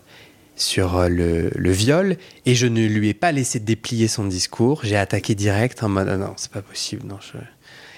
sur 0.55 0.97
euh, 0.97 1.09
le, 1.09 1.51
le 1.53 1.71
viol, 1.71 2.17
et 2.45 2.55
je 2.55 2.65
ne 2.65 2.85
lui 2.85 3.09
ai 3.09 3.13
pas 3.13 3.31
laissé 3.31 3.59
déplier 3.59 4.07
son 4.07 4.25
discours. 4.25 4.81
J'ai 4.83 4.95
attaqué 4.95 5.35
direct 5.35 5.83
en 5.83 5.89
mode, 5.89 6.07
ah 6.09 6.17
non, 6.17 6.33
c'est 6.37 6.51
pas 6.51 6.61
possible. 6.61 7.05
Non, 7.05 7.19
je... 7.19 7.37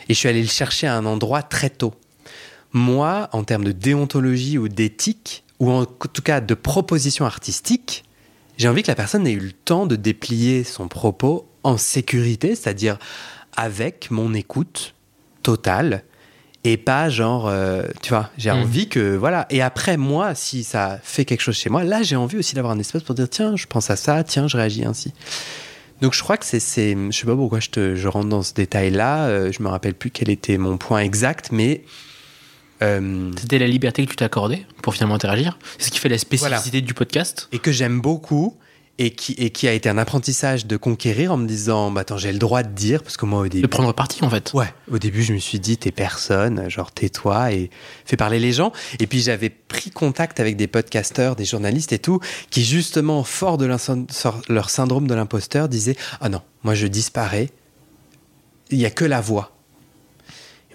Et 0.09 0.13
je 0.13 0.19
suis 0.19 0.29
allé 0.29 0.41
le 0.41 0.47
chercher 0.47 0.87
à 0.87 0.95
un 0.95 1.05
endroit 1.05 1.43
très 1.43 1.69
tôt. 1.69 1.93
Moi, 2.71 3.29
en 3.33 3.43
termes 3.43 3.65
de 3.65 3.73
déontologie 3.73 4.57
ou 4.57 4.69
d'éthique, 4.69 5.43
ou 5.59 5.69
en 5.69 5.85
tout 5.85 6.21
cas 6.21 6.39
de 6.41 6.53
proposition 6.53 7.25
artistique, 7.25 8.05
j'ai 8.57 8.67
envie 8.67 8.83
que 8.83 8.87
la 8.91 8.95
personne 8.95 9.25
ait 9.27 9.31
eu 9.33 9.39
le 9.39 9.51
temps 9.51 9.85
de 9.85 9.95
déplier 9.95 10.63
son 10.63 10.87
propos 10.87 11.47
en 11.63 11.77
sécurité, 11.77 12.55
c'est-à-dire 12.55 12.97
avec 13.55 14.11
mon 14.11 14.33
écoute 14.33 14.93
totale 15.43 16.03
et 16.63 16.75
pas 16.77 17.09
genre, 17.09 17.47
euh, 17.47 17.83
tu 18.01 18.09
vois, 18.09 18.29
j'ai 18.37 18.51
Mhm. 18.51 18.57
envie 18.61 18.89
que, 18.89 19.15
voilà. 19.15 19.45
Et 19.49 19.61
après, 19.61 19.95
moi, 19.95 20.35
si 20.35 20.63
ça 20.63 20.99
fait 21.01 21.23
quelque 21.23 21.41
chose 21.41 21.55
chez 21.55 21.69
moi, 21.69 21.83
là, 21.83 22.03
j'ai 22.03 22.15
envie 22.17 22.37
aussi 22.37 22.55
d'avoir 22.55 22.73
un 22.73 22.79
espace 22.79 23.03
pour 23.03 23.15
dire, 23.15 23.29
tiens, 23.29 23.55
je 23.55 23.65
pense 23.67 23.89
à 23.89 23.95
ça, 23.95 24.23
tiens, 24.23 24.47
je 24.47 24.57
réagis 24.57 24.83
ainsi. 24.83 25.13
Donc 26.01 26.13
je 26.13 26.21
crois 26.21 26.37
que 26.37 26.45
c'est, 26.45 26.59
c'est 26.59 26.95
je 27.09 27.17
sais 27.17 27.25
pas 27.25 27.35
pourquoi 27.35 27.59
je, 27.59 27.69
te, 27.69 27.95
je 27.95 28.07
rentre 28.07 28.27
dans 28.29 28.43
ce 28.43 28.53
détail-là, 28.53 29.27
euh, 29.27 29.51
je 29.51 29.63
me 29.63 29.67
rappelle 29.67 29.95
plus 29.95 30.11
quel 30.11 30.29
était 30.29 30.57
mon 30.59 30.77
point 30.77 30.99
exact, 30.99 31.49
mais 31.51 31.83
euh, 32.81 33.31
C'était 33.39 33.59
la 33.59 33.67
liberté 33.67 34.05
que 34.05 34.09
tu 34.11 34.15
t'es 34.15 34.25
accordée 34.25 34.65
pour 34.81 34.93
finalement 34.93 35.15
interagir. 35.15 35.57
C'est 35.77 35.85
ce 35.87 35.91
qui 35.91 35.99
fait 35.99 36.09
la 36.09 36.17
spécificité 36.17 36.81
du 36.81 36.93
podcast. 36.93 37.49
et 37.51 37.59
que 37.59 37.71
j'aime 37.71 38.01
beaucoup 38.01 38.55
et 38.99 39.11
qui, 39.11 39.33
et 39.33 39.51
qui 39.51 39.67
a 39.67 39.73
été 39.73 39.89
un 39.89 39.97
apprentissage 39.99 40.65
de 40.65 40.75
conquérir 40.75 41.31
en 41.31 41.37
me 41.37 41.47
disant, 41.47 41.91
bah 41.91 42.01
attends, 42.01 42.17
j'ai 42.17 42.31
le 42.31 42.39
droit 42.39 42.63
de 42.63 42.73
dire, 42.73 43.03
parce 43.03 43.15
que 43.15 43.25
moi 43.27 43.41
au 43.41 43.43
De 43.43 43.49
début... 43.49 43.67
prendre 43.67 43.93
parti, 43.93 44.23
en 44.23 44.29
fait. 44.29 44.51
Ouais, 44.53 44.73
au 44.91 44.97
début, 44.97 45.21
je 45.21 45.33
me 45.33 45.37
suis 45.37 45.59
dit, 45.59 45.77
t'es 45.77 45.91
personne, 45.91 46.67
genre 46.67 46.91
tais-toi 46.91 47.51
et 47.51 47.69
fais 48.05 48.17
parler 48.17 48.39
les 48.39 48.53
gens. 48.53 48.71
Et 48.99 49.05
puis 49.05 49.21
j'avais 49.21 49.49
pris 49.49 49.91
contact 49.91 50.39
avec 50.39 50.55
des 50.57 50.65
podcasteurs, 50.65 51.35
des 51.35 51.45
journalistes 51.45 51.93
et 51.93 51.99
tout, 51.99 52.19
qui 52.49 52.63
justement, 52.65 53.23
fort 53.23 53.59
de 53.59 53.67
leur 54.49 54.69
syndrome 54.71 55.07
de 55.07 55.13
l'imposteur, 55.13 55.69
disaient, 55.69 55.95
ah 56.19 56.29
non, 56.29 56.41
moi 56.63 56.73
je 56.73 56.87
disparais, 56.87 57.49
il 58.71 58.79
y 58.79 58.85
a 58.85 58.89
que 58.89 59.05
la 59.05 59.21
voix. 59.21 59.56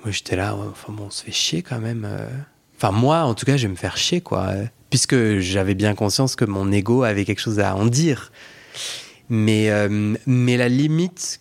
Moi 0.04 0.10
j'étais 0.10 0.36
là, 0.36 0.56
enfin 0.56 0.92
bon, 0.92 1.04
on 1.06 1.10
se 1.10 1.24
fait 1.24 1.32
chier 1.32 1.62
quand 1.62 1.78
même. 1.78 2.06
euh. 2.08 2.26
Enfin 2.76 2.90
moi, 2.90 3.20
en 3.22 3.34
tout 3.34 3.46
cas, 3.46 3.56
je 3.56 3.66
vais 3.66 3.70
me 3.72 3.76
faire 3.76 3.96
chier, 3.96 4.20
quoi. 4.20 4.46
euh, 4.48 4.64
Puisque 4.90 5.38
j'avais 5.38 5.74
bien 5.74 5.94
conscience 5.94 6.36
que 6.36 6.44
mon 6.44 6.70
ego 6.72 7.02
avait 7.04 7.24
quelque 7.24 7.40
chose 7.40 7.60
à 7.60 7.76
en 7.76 7.86
dire. 7.86 8.32
Mais, 9.28 9.70
euh, 9.70 10.14
mais 10.26 10.56
la 10.56 10.68
limite 10.68 11.40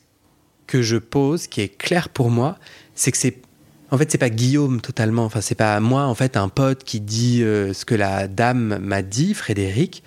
que 0.68 0.82
je 0.82 0.98
pose, 0.98 1.48
qui 1.48 1.62
est 1.62 1.68
claire 1.68 2.10
pour 2.10 2.30
moi, 2.30 2.58
c'est 2.96 3.12
que 3.12 3.18
c'est. 3.18 3.42
En 3.90 3.98
fait, 3.98 4.10
c'est 4.10 4.18
pas 4.18 4.30
Guillaume 4.30 4.80
totalement. 4.80 5.26
Enfin, 5.26 5.42
c'est 5.42 5.56
pas 5.56 5.80
moi, 5.82 6.04
en 6.04 6.16
fait, 6.16 6.38
un 6.38 6.48
pote 6.48 6.86
qui 6.86 7.02
dit 7.02 7.40
ce 7.42 7.84
que 7.84 7.96
la 7.96 8.30
dame 8.30 8.78
m'a 8.82 9.02
dit, 9.02 9.34
Frédéric. 9.34 10.04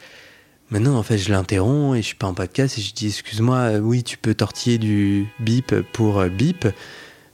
Maintenant, 0.70 0.96
en 0.96 1.02
fait, 1.02 1.18
je 1.18 1.30
l'interromps 1.30 1.98
et 1.98 2.00
je 2.00 2.06
suis 2.06 2.14
pas 2.16 2.26
en 2.26 2.32
podcast 2.32 2.78
et 2.78 2.80
je 2.80 2.94
dis 2.94 3.08
Excuse-moi, 3.08 3.72
oui, 3.82 4.02
tu 4.02 4.16
peux 4.16 4.34
tortiller 4.34 4.78
du 4.78 5.26
bip 5.38 5.74
pour 5.92 6.24
bip. 6.24 6.66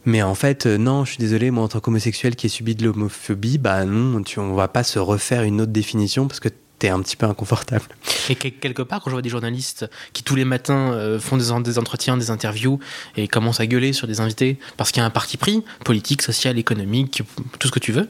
Mais 0.06 0.22
en 0.22 0.34
fait, 0.34 0.66
euh, 0.66 0.78
non, 0.78 1.04
je 1.04 1.10
suis 1.12 1.18
désolé, 1.18 1.50
moi, 1.50 1.64
en 1.64 1.68
tant 1.68 1.80
qu'homosexuel 1.80 2.36
qui 2.36 2.46
ai 2.46 2.48
subi 2.48 2.74
de 2.74 2.84
l'homophobie, 2.84 3.58
bah 3.58 3.84
non, 3.84 4.22
tu, 4.22 4.38
on 4.38 4.54
va 4.54 4.68
pas 4.68 4.82
se 4.82 4.98
refaire 4.98 5.42
une 5.42 5.60
autre 5.60 5.72
définition 5.72 6.26
parce 6.26 6.40
que 6.40 6.48
t'es 6.78 6.88
un 6.88 7.00
petit 7.02 7.16
peu 7.16 7.26
inconfortable. 7.26 7.84
Et 8.30 8.34
que- 8.34 8.48
quelque 8.48 8.80
part, 8.80 9.00
quand 9.02 9.10
je 9.10 9.14
vois 9.14 9.20
des 9.22 9.28
journalistes 9.28 9.90
qui 10.14 10.22
tous 10.22 10.34
les 10.36 10.46
matins 10.46 10.92
euh, 10.92 11.20
font 11.20 11.36
des, 11.36 11.50
en- 11.52 11.60
des 11.60 11.78
entretiens, 11.78 12.16
des 12.16 12.30
interviews 12.30 12.78
et 13.18 13.28
commencent 13.28 13.60
à 13.60 13.66
gueuler 13.66 13.92
sur 13.92 14.06
des 14.06 14.20
invités 14.20 14.58
parce 14.78 14.90
qu'il 14.90 15.00
y 15.00 15.02
a 15.02 15.06
un 15.06 15.10
parti 15.10 15.36
pris, 15.36 15.62
politique, 15.84 16.22
social, 16.22 16.58
économique, 16.58 17.22
tout 17.58 17.68
ce 17.68 17.72
que 17.72 17.78
tu 17.80 17.92
veux, 17.92 18.08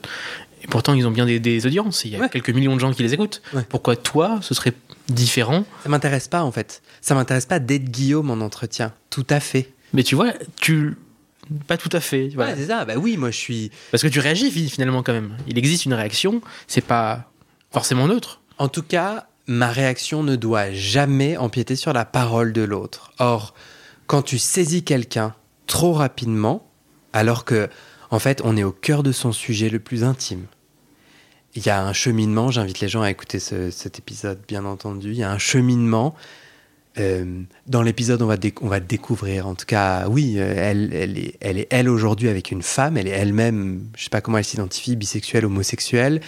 et 0.63 0.69
pourtant 0.69 0.95
ils 0.95 1.05
ont 1.09 1.11
bien 1.11 1.27
des, 1.27 1.41
des 1.41 1.67
audiences, 1.67 2.05
il 2.05 2.13
y 2.13 2.17
a 2.17 2.21
Ouais. 2.21 2.29
quelques 2.29 2.51
millions 2.51 2.77
de 2.77 2.81
gens 2.81 2.93
qui 2.93 3.03
les 3.03 3.13
écoutent. 3.13 3.43
Ouais. 3.53 3.65
Pourquoi 3.69 3.97
toi, 3.97 4.39
ce 4.43 4.55
serait 4.55 4.75
différent? 5.09 5.65
Ça 5.83 5.89
m'intéresse 5.89 6.29
pas, 6.29 6.45
en 6.45 6.53
fait. 6.53 6.83
Ça 7.01 7.17
m'intéresse 7.17 7.47
pas 7.47 7.59
d'être 7.59 7.87
Guillaume 7.91 8.31
en 8.31 8.41
entretien. 8.45 8.93
Tout 9.11 9.27
à 9.31 9.41
fait. 9.41 9.73
Mais 9.95 10.05
tu 10.05 10.15
vois, 10.15 10.33
tu. 10.61 10.95
Pas 11.67 11.77
tout 11.77 11.89
à 11.93 12.01
fait. 12.01 12.29
Voilà. 12.35 12.53
Ouais, 12.53 12.57
c'est 12.59 12.67
ça. 12.69 12.85
Bah 12.85 12.95
oui, 12.97 13.17
moi, 13.17 13.31
je 13.31 13.37
suis. 13.37 13.71
Parce 13.91 14.03
que 14.03 14.09
tu 14.09 14.21
réagis 14.21 14.51
fi- 14.51 14.69
finalement 14.71 15.03
quand 15.03 15.13
même. 15.13 15.37
Il 15.49 15.59
existe 15.59 15.85
une 15.85 15.95
réaction, 15.95 16.41
c'est 16.67 16.81
pas 16.85 17.31
forcément 17.73 18.07
neutre. 18.07 18.41
En 18.59 18.69
tout 18.69 18.83
cas, 18.83 19.27
ma 19.47 19.69
réaction 19.71 20.23
ne 20.23 20.37
doit 20.37 20.71
jamais 20.73 21.37
empiéter 21.37 21.77
sur 21.77 21.93
la 21.93 22.05
parole 22.05 22.53
de 22.53 22.63
l'autre. 22.63 23.13
Or, 23.19 23.55
quand 24.07 24.23
tu 24.23 24.39
saisis 24.39 24.85
quelqu'un 24.85 25.35
trop 25.67 25.93
rapidement, 25.93 26.69
alors 27.13 27.45
que, 27.45 27.69
en 28.11 28.19
fait, 28.19 28.41
on 28.45 28.57
est 28.57 28.63
au 28.65 28.73
cœur 28.73 29.03
de 29.03 29.13
son 29.13 29.33
sujet 29.33 29.69
le 29.71 29.79
plus 29.81 30.05
intime. 30.05 30.47
Il 31.57 31.67
y 31.67 31.71
a 31.71 31.83
un 31.85 31.93
cheminement, 31.93 32.51
j'invite 32.53 32.79
les 32.81 32.89
gens 32.89 33.03
à 33.03 33.11
écouter 33.11 33.41
ce- 33.41 33.71
cet 33.73 33.99
épisode, 33.99 34.39
bien 34.47 34.65
entendu. 34.65 35.11
Il 35.11 35.17
y 35.17 35.23
a 35.25 35.31
un 35.33 35.39
cheminement. 35.39 36.15
Euh, 36.99 37.43
dans 37.67 37.83
l'épisode, 37.83 38.21
on, 38.23 38.27
va 38.27 38.37
on 38.63 38.69
va 38.69 38.81
découvrir, 38.81 39.47
en 39.47 39.55
tout 39.55 39.67
cas, 39.67 40.09
oui, 40.09 40.35
euh, 40.39 40.55
elle, 40.57 40.93
est 40.93 41.37
elle, 41.41 41.59
est 41.59 41.69
elle 41.71 41.89
aujourd'hui 41.89 42.29
avec 42.29 42.51
une 42.51 42.63
femme, 42.63 42.97
elle 42.97 43.07
est 43.07 43.13
elle-même, 43.13 43.87
je 43.97 44.05
sais 44.05 44.11
pas 44.11 44.21
comment 44.21 44.39
elle 44.39 44.45
s'identifie, 44.45 44.97
bisexuelle, 44.97 45.45
homosexuelle. 45.45 46.21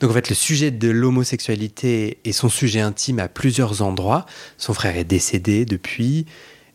Donc 0.00 0.10
en 0.10 0.14
fait, 0.14 0.28
le 0.30 0.34
sujet 0.34 0.70
de 0.70 0.88
l'homosexualité 0.88 2.18
est 2.24 2.32
son 2.32 2.48
sujet 2.48 2.80
intime 2.80 3.18
à 3.18 3.28
plusieurs 3.28 3.82
endroits. 3.82 4.26
Son 4.56 4.72
frère 4.72 4.96
est 4.96 5.04
décédé 5.04 5.64
depuis, 5.66 6.24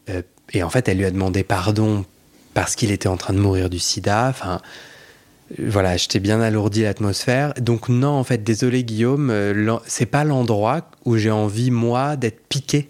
euh, 0.09 0.21
et 0.51 0.61
en 0.61 0.69
fait, 0.69 0.87
elle 0.87 0.97
lui 0.97 1.05
a 1.05 1.11
demandé 1.11 1.43
pardon 1.43 2.05
parce 2.53 2.75
qu'il 2.75 2.91
était 2.91 3.07
en 3.07 3.17
train 3.17 3.33
de 3.33 3.39
mourir 3.39 3.69
du 3.69 3.79
sida. 3.79 4.27
Enfin, 4.29 4.61
voilà, 5.57 5.97
je 5.97 6.07
t'ai 6.07 6.19
bien 6.19 6.39
alourdi 6.39 6.83
l'atmosphère. 6.83 7.53
Donc 7.55 7.89
non, 7.89 8.09
en 8.09 8.23
fait, 8.23 8.43
désolé 8.43 8.83
Guillaume, 8.83 9.33
c'est 9.87 10.05
pas 10.05 10.23
l'endroit 10.23 10.91
où 11.05 11.17
j'ai 11.17 11.31
envie 11.31 11.71
moi 11.71 12.15
d'être 12.15 12.45
piqué 12.47 12.89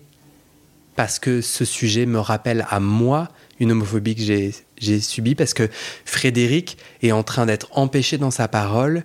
parce 0.95 1.19
que 1.19 1.41
ce 1.41 1.65
sujet 1.65 2.06
me 2.06 2.19
rappelle 2.19 2.65
à 2.69 2.79
moi 2.79 3.29
une 3.60 3.71
homophobie 3.71 4.15
que 4.15 4.53
j'ai 4.77 4.99
subie 5.01 5.36
parce 5.36 5.53
que 5.53 5.69
Frédéric 6.06 6.77
est 7.01 7.12
en 7.12 7.23
train 7.23 7.45
d'être 7.45 7.67
empêché 7.71 8.17
dans 8.17 8.32
sa 8.32 8.47
parole 8.47 9.03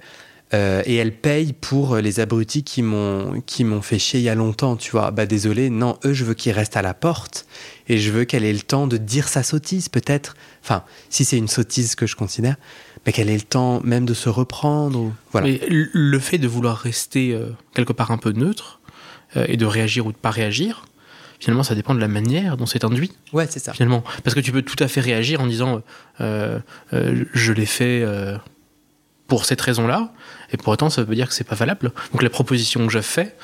euh, 0.54 0.82
et 0.86 0.96
elle 0.96 1.12
paye 1.12 1.52
pour 1.52 1.96
les 1.96 2.20
abrutis 2.20 2.62
qui 2.62 2.82
m'ont 2.82 3.82
fait 3.82 3.98
chier 3.98 4.20
il 4.20 4.22
y 4.22 4.30
a 4.30 4.34
longtemps, 4.34 4.76
tu 4.76 4.92
vois. 4.92 5.10
Bah 5.10 5.26
désolé, 5.26 5.68
non, 5.68 5.98
eux 6.06 6.14
je 6.14 6.24
veux 6.24 6.32
qu'ils 6.32 6.52
restent 6.52 6.76
à 6.76 6.82
la 6.82 6.94
porte 6.94 7.46
et 7.88 7.98
je 7.98 8.10
veux 8.10 8.24
qu'elle 8.24 8.44
ait 8.44 8.52
le 8.52 8.60
temps 8.60 8.86
de 8.86 8.96
dire 8.96 9.28
sa 9.28 9.42
sottise 9.42 9.90
peut-être. 9.90 10.36
Enfin, 10.62 10.84
si 11.10 11.26
c'est 11.26 11.36
une 11.36 11.48
sottise 11.48 11.94
que 11.94 12.06
je 12.06 12.16
considère, 12.16 12.56
mais 13.04 13.12
qu'elle 13.12 13.28
ait 13.28 13.34
le 13.34 13.42
temps 13.42 13.80
même 13.84 14.06
de 14.06 14.14
se 14.14 14.30
reprendre 14.30 15.12
voilà. 15.32 15.48
Le 15.60 16.18
fait 16.18 16.38
de 16.38 16.48
vouloir 16.48 16.78
rester 16.78 17.32
euh, 17.34 17.50
quelque 17.74 17.92
part 17.92 18.10
un 18.10 18.18
peu 18.18 18.32
neutre 18.32 18.80
euh, 19.36 19.44
et 19.48 19.58
de 19.58 19.66
réagir 19.66 20.06
ou 20.06 20.12
de 20.12 20.16
pas 20.16 20.30
réagir, 20.30 20.86
finalement, 21.40 21.62
ça 21.62 21.74
dépend 21.74 21.94
de 21.94 22.00
la 22.00 22.08
manière 22.08 22.56
dont 22.56 22.66
c'est 22.66 22.84
induit. 22.84 23.12
Ouais, 23.32 23.46
c'est 23.48 23.58
ça. 23.58 23.72
Finalement, 23.72 24.02
parce 24.24 24.34
que 24.34 24.40
tu 24.40 24.52
peux 24.52 24.62
tout 24.62 24.82
à 24.82 24.88
fait 24.88 25.00
réagir 25.00 25.40
en 25.40 25.46
disant 25.46 25.82
euh, 26.20 26.58
euh, 26.92 27.24
je 27.32 27.52
l'ai 27.52 27.66
fait 27.66 28.02
euh, 28.02 28.36
pour 29.26 29.44
cette 29.44 29.60
raison-là, 29.60 30.10
et 30.52 30.56
pour 30.56 30.68
autant, 30.72 30.90
ça 30.90 31.02
veut 31.02 31.14
dire 31.14 31.28
que 31.28 31.34
c'est 31.34 31.44
pas 31.44 31.54
valable. 31.54 31.92
Donc 32.12 32.22
la 32.22 32.30
proposition 32.30 32.86
que 32.86 32.92
je 32.92 33.00
fais, 33.00 33.36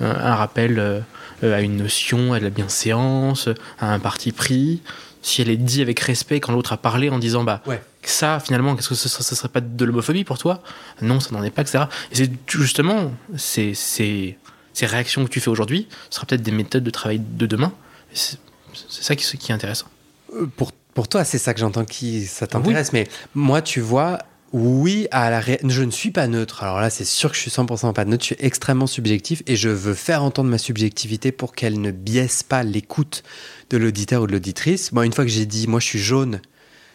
euh, 0.00 0.14
un 0.14 0.34
rappel 0.36 0.78
euh, 0.78 1.00
à 1.42 1.60
une 1.60 1.76
notion, 1.76 2.32
à 2.32 2.38
de 2.38 2.44
la 2.44 2.50
bienséance, 2.50 3.48
à 3.80 3.92
un 3.92 3.98
parti 3.98 4.30
pris, 4.32 4.80
si 5.22 5.42
elle 5.42 5.50
est 5.50 5.56
dit 5.56 5.82
avec 5.82 5.98
respect 6.00 6.40
quand 6.40 6.52
l'autre 6.52 6.72
a 6.72 6.76
parlé 6.76 7.08
en 7.10 7.18
disant 7.18 7.44
bah 7.44 7.62
Ouais. 7.66 7.80
ça 8.02 8.40
finalement 8.40 8.74
qu'est-ce 8.74 8.88
que 8.88 8.94
ce, 8.96 9.08
ce 9.08 9.34
serait 9.36 9.48
pas 9.48 9.60
de 9.60 9.84
l'homophobie 9.84 10.24
pour 10.24 10.38
toi? 10.38 10.62
Non, 11.00 11.20
ça 11.20 11.30
n'en 11.30 11.42
est 11.44 11.50
pas, 11.50 11.62
etc. 11.62 11.84
Et 12.10 12.16
c'est 12.16 12.30
justement 12.48 13.12
c'est 13.36 13.72
c'est 13.74 14.36
ces 14.72 14.86
réactions 14.86 15.24
que 15.24 15.30
tu 15.30 15.40
fais 15.40 15.50
aujourd'hui, 15.50 15.88
ce 16.10 16.16
sera 16.16 16.26
peut-être 16.26 16.42
des 16.42 16.52
méthodes 16.52 16.84
de 16.84 16.90
travail 16.90 17.20
de 17.20 17.46
demain. 17.46 17.72
C'est 18.12 18.38
ça 18.74 19.16
qui, 19.16 19.24
qui, 19.38 19.52
est 19.52 19.54
intéressant. 19.54 19.86
Euh, 20.34 20.46
pour, 20.56 20.72
pour 20.94 21.08
toi, 21.08 21.24
c'est 21.24 21.38
ça 21.38 21.54
que 21.54 21.60
j'entends 21.60 21.84
qui 21.84 22.26
ça 22.26 22.46
t'intéresse. 22.46 22.92
Mais 22.92 23.08
moi, 23.34 23.62
tu 23.62 23.80
vois, 23.80 24.18
oui, 24.52 25.08
à 25.10 25.30
la 25.30 25.40
je 25.42 25.82
ne 25.82 25.90
suis 25.90 26.10
pas 26.10 26.26
neutre. 26.26 26.62
Alors 26.62 26.80
là, 26.80 26.90
c'est 26.90 27.04
sûr 27.04 27.30
que 27.30 27.36
je 27.36 27.40
suis 27.40 27.50
100% 27.50 27.92
pas 27.92 28.04
neutre. 28.04 28.22
Je 28.22 28.34
suis 28.34 28.36
extrêmement 28.38 28.86
subjectif 28.86 29.42
et 29.46 29.56
je 29.56 29.68
veux 29.68 29.94
faire 29.94 30.22
entendre 30.22 30.50
ma 30.50 30.58
subjectivité 30.58 31.32
pour 31.32 31.54
qu'elle 31.54 31.80
ne 31.80 31.90
biaise 31.90 32.42
pas 32.42 32.62
l'écoute 32.62 33.22
de 33.70 33.78
l'auditeur 33.78 34.22
ou 34.22 34.26
de 34.26 34.32
l'auditrice. 34.32 34.92
Moi, 34.92 35.06
une 35.06 35.12
fois 35.12 35.24
que 35.24 35.30
j'ai 35.30 35.46
dit, 35.46 35.66
moi, 35.66 35.80
je 35.80 35.86
suis 35.86 35.98
jaune, 35.98 36.40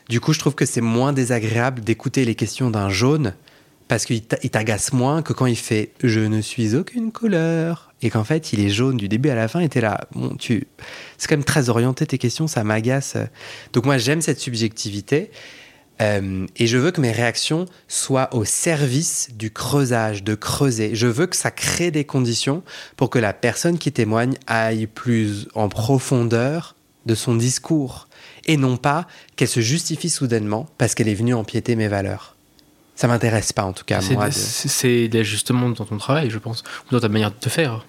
du 0.10 0.22
coup, 0.22 0.34
je 0.34 0.40
trouve 0.40 0.56
que 0.56 0.66
c'est 0.66 0.82
moins 0.82 1.14
désagréable 1.14 1.82
d'écouter 1.82 2.26
les 2.26 2.36
questions 2.36 2.70
d'un 2.70 2.90
jaune 2.90 3.34
parce 3.88 4.06
qu'il 4.06 4.22
t'agace 4.22 4.94
moins 4.94 5.22
que 5.22 5.34
quand 5.34 5.46
il 5.46 5.56
fait 5.56 5.92
je 6.04 6.20
ne 6.20 6.42
suis 6.42 6.76
aucune 6.76 7.12
couleur 7.12 7.94
et 8.02 8.10
qu'en 8.10 8.24
fait 8.24 8.54
il 8.54 8.60
est 8.60 8.70
jaune 8.70 8.98
du 8.98 9.08
début 9.08 9.30
à 9.30 9.36
la 9.36 9.48
fin 9.48 9.60
et 9.60 9.70
t'es 9.70 9.82
là 9.82 10.02
bon 10.12 10.36
tu 10.36 10.68
c'est 11.18 11.28
quand 11.28 11.38
même 11.38 11.46
très 11.46 11.70
orienté 11.70 12.06
tes 12.06 12.18
questions 12.18 12.48
ça 12.48 12.64
m'agace 12.64 13.18
donc 13.74 13.86
moi 13.86 13.98
j'aime 13.98 14.22
cette 14.22 14.40
subjectivité 14.40 15.32
euh, 16.02 16.46
et 16.56 16.68
je 16.68 16.78
veux 16.78 16.92
que 16.92 17.02
mes 17.02 17.12
réactions 17.12 17.66
soient 17.88 18.34
au 18.36 18.46
service 18.46 19.30
du 19.34 19.52
creusage, 19.52 20.24
de 20.24 20.36
creuser. 20.36 20.94
Je 20.94 21.08
veux 21.08 21.26
que 21.26 21.36
ça 21.36 21.52
crée 21.52 21.92
des 21.92 22.06
conditions 22.06 22.64
pour 22.98 23.10
que 23.10 23.20
la 23.20 23.34
personne 23.34 23.78
qui 23.78 23.92
témoigne 23.92 24.36
aille 24.46 24.88
plus 24.88 25.48
en 25.56 25.70
profondeur 25.70 26.76
de 27.06 27.16
son 27.16 27.36
discours 27.36 28.08
et 28.46 28.58
non 28.58 28.78
pas 28.78 29.08
qu'elle 29.36 29.48
se 29.48 29.62
justifie 29.62 30.10
soudainement 30.10 30.68
parce 30.78 30.94
qu'elle 30.94 31.08
est 31.08 31.16
venue 31.16 31.34
empiéter 31.34 31.76
mes 31.76 31.88
valeurs 31.88 32.37
ça 32.98 33.08
m'intéresse 33.08 33.54
pas 33.54 33.64
en 33.64 33.74
tout 33.74 33.86
cas. 33.86 34.02
moi. 34.12 34.32
C'est 34.32 35.24
justement 35.24 35.70
dans 35.70 35.86
ton 35.86 35.98
travail, 35.98 36.30
je 36.30 36.40
pense, 36.40 36.64
ou 36.88 36.94
dans 36.94 37.00
ta 37.00 37.08
manière 37.08 37.32
de 37.32 37.38
te 37.38 37.48
faire. 37.48 37.86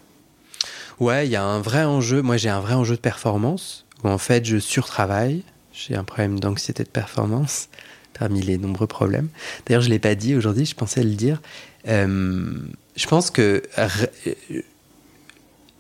Ouais, 1.01 1.27
il 1.27 1.31
y 1.31 1.37
a 1.37 1.43
un 1.43 1.61
vrai 1.61 1.85
enjeu. 1.85 2.23
Moi, 2.23 2.37
j'ai 2.37 2.51
un 2.51 2.61
vrai 2.61 2.75
enjeu 2.75 2.95
de 2.95 3.01
performance 3.01 3.87
où 4.05 4.09
en 4.09 4.19
fait, 4.19 4.45
je 4.45 4.59
surtravaille. 4.59 5.43
J'ai 5.73 5.97
un 5.97 6.05
problème 6.05 6.39
d'anxiété 6.39 6.85
de 6.85 6.89
performance 6.89 7.69
parmi 8.19 8.43
les 8.43 8.59
nombreux 8.59 8.87
problèmes. 8.87 9.29
D'ailleurs, 9.67 9.83
je 9.83 9.89
l'ai 9.89 9.99
pas 9.99 10.15
dit 10.15 10.37
aujourd'hui. 10.37 10.67
Je 10.67 10.75
pensais 10.75 11.03
le 11.03 11.15
dire. 11.15 11.41
Euh, 11.89 12.53
je 12.95 13.07
pense 13.07 13.31
que 13.31 13.63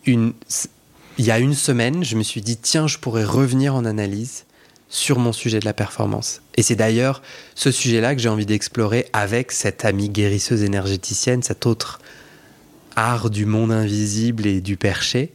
une, 0.06 0.32
il 1.18 1.24
y 1.26 1.30
a 1.30 1.38
une 1.38 1.54
semaine, 1.54 2.02
je 2.02 2.16
me 2.16 2.22
suis 2.22 2.40
dit 2.40 2.56
tiens, 2.56 2.86
je 2.86 2.96
pourrais 2.96 3.24
revenir 3.24 3.74
en 3.74 3.84
analyse 3.84 4.46
sur 4.88 5.18
mon 5.18 5.32
sujet 5.32 5.60
de 5.60 5.64
la 5.64 5.74
performance. 5.74 6.40
Et 6.56 6.62
c'est 6.62 6.76
d'ailleurs 6.76 7.22
ce 7.54 7.70
sujet-là 7.70 8.14
que 8.14 8.20
j'ai 8.20 8.28
envie 8.28 8.46
d'explorer 8.46 9.06
avec 9.12 9.52
cette 9.52 9.84
amie 9.84 10.08
guérisseuse 10.08 10.62
énergéticienne, 10.62 11.42
cet 11.42 11.66
autre 11.66 12.00
art 12.96 13.30
du 13.30 13.46
monde 13.46 13.70
invisible 13.70 14.46
et 14.46 14.60
du 14.60 14.76
perché. 14.76 15.32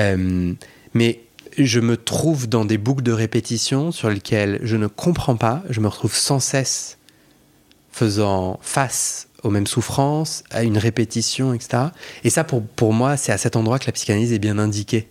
Euh, 0.00 0.52
mais 0.94 1.20
je 1.56 1.80
me 1.80 1.96
trouve 1.96 2.48
dans 2.48 2.64
des 2.64 2.78
boucles 2.78 3.02
de 3.02 3.12
répétition 3.12 3.92
sur 3.92 4.10
lesquelles 4.10 4.60
je 4.62 4.76
ne 4.76 4.86
comprends 4.86 5.36
pas, 5.36 5.62
je 5.70 5.80
me 5.80 5.88
retrouve 5.88 6.14
sans 6.14 6.40
cesse 6.40 6.98
faisant 7.92 8.58
face 8.62 9.28
aux 9.42 9.50
mêmes 9.50 9.66
souffrances, 9.66 10.44
à 10.50 10.62
une 10.62 10.78
répétition, 10.78 11.54
etc. 11.54 11.84
Et 12.24 12.30
ça, 12.30 12.44
pour, 12.44 12.62
pour 12.62 12.92
moi, 12.92 13.16
c'est 13.16 13.32
à 13.32 13.38
cet 13.38 13.56
endroit 13.56 13.78
que 13.78 13.86
la 13.86 13.92
psychanalyse 13.92 14.32
est 14.32 14.38
bien 14.38 14.58
indiquée. 14.58 15.08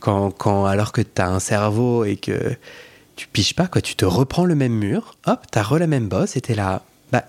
Quand, 0.00 0.30
quand 0.30 0.64
alors 0.64 0.92
que 0.92 1.00
tu 1.00 1.20
as 1.20 1.28
un 1.28 1.40
cerveau 1.40 2.04
et 2.04 2.16
que 2.16 2.56
tu 3.18 3.26
piches 3.26 3.54
pas, 3.54 3.66
quoi. 3.66 3.82
Tu 3.82 3.96
te 3.96 4.04
reprends 4.04 4.44
le 4.44 4.54
même 4.54 4.72
mur, 4.72 5.16
hop, 5.26 5.40
t'as 5.50 5.64
re 5.64 5.78
la 5.78 5.88
même 5.88 6.06
bosse 6.06 6.36
et 6.36 6.40
t'es 6.40 6.54
là. 6.54 6.82
Bah, 7.10 7.24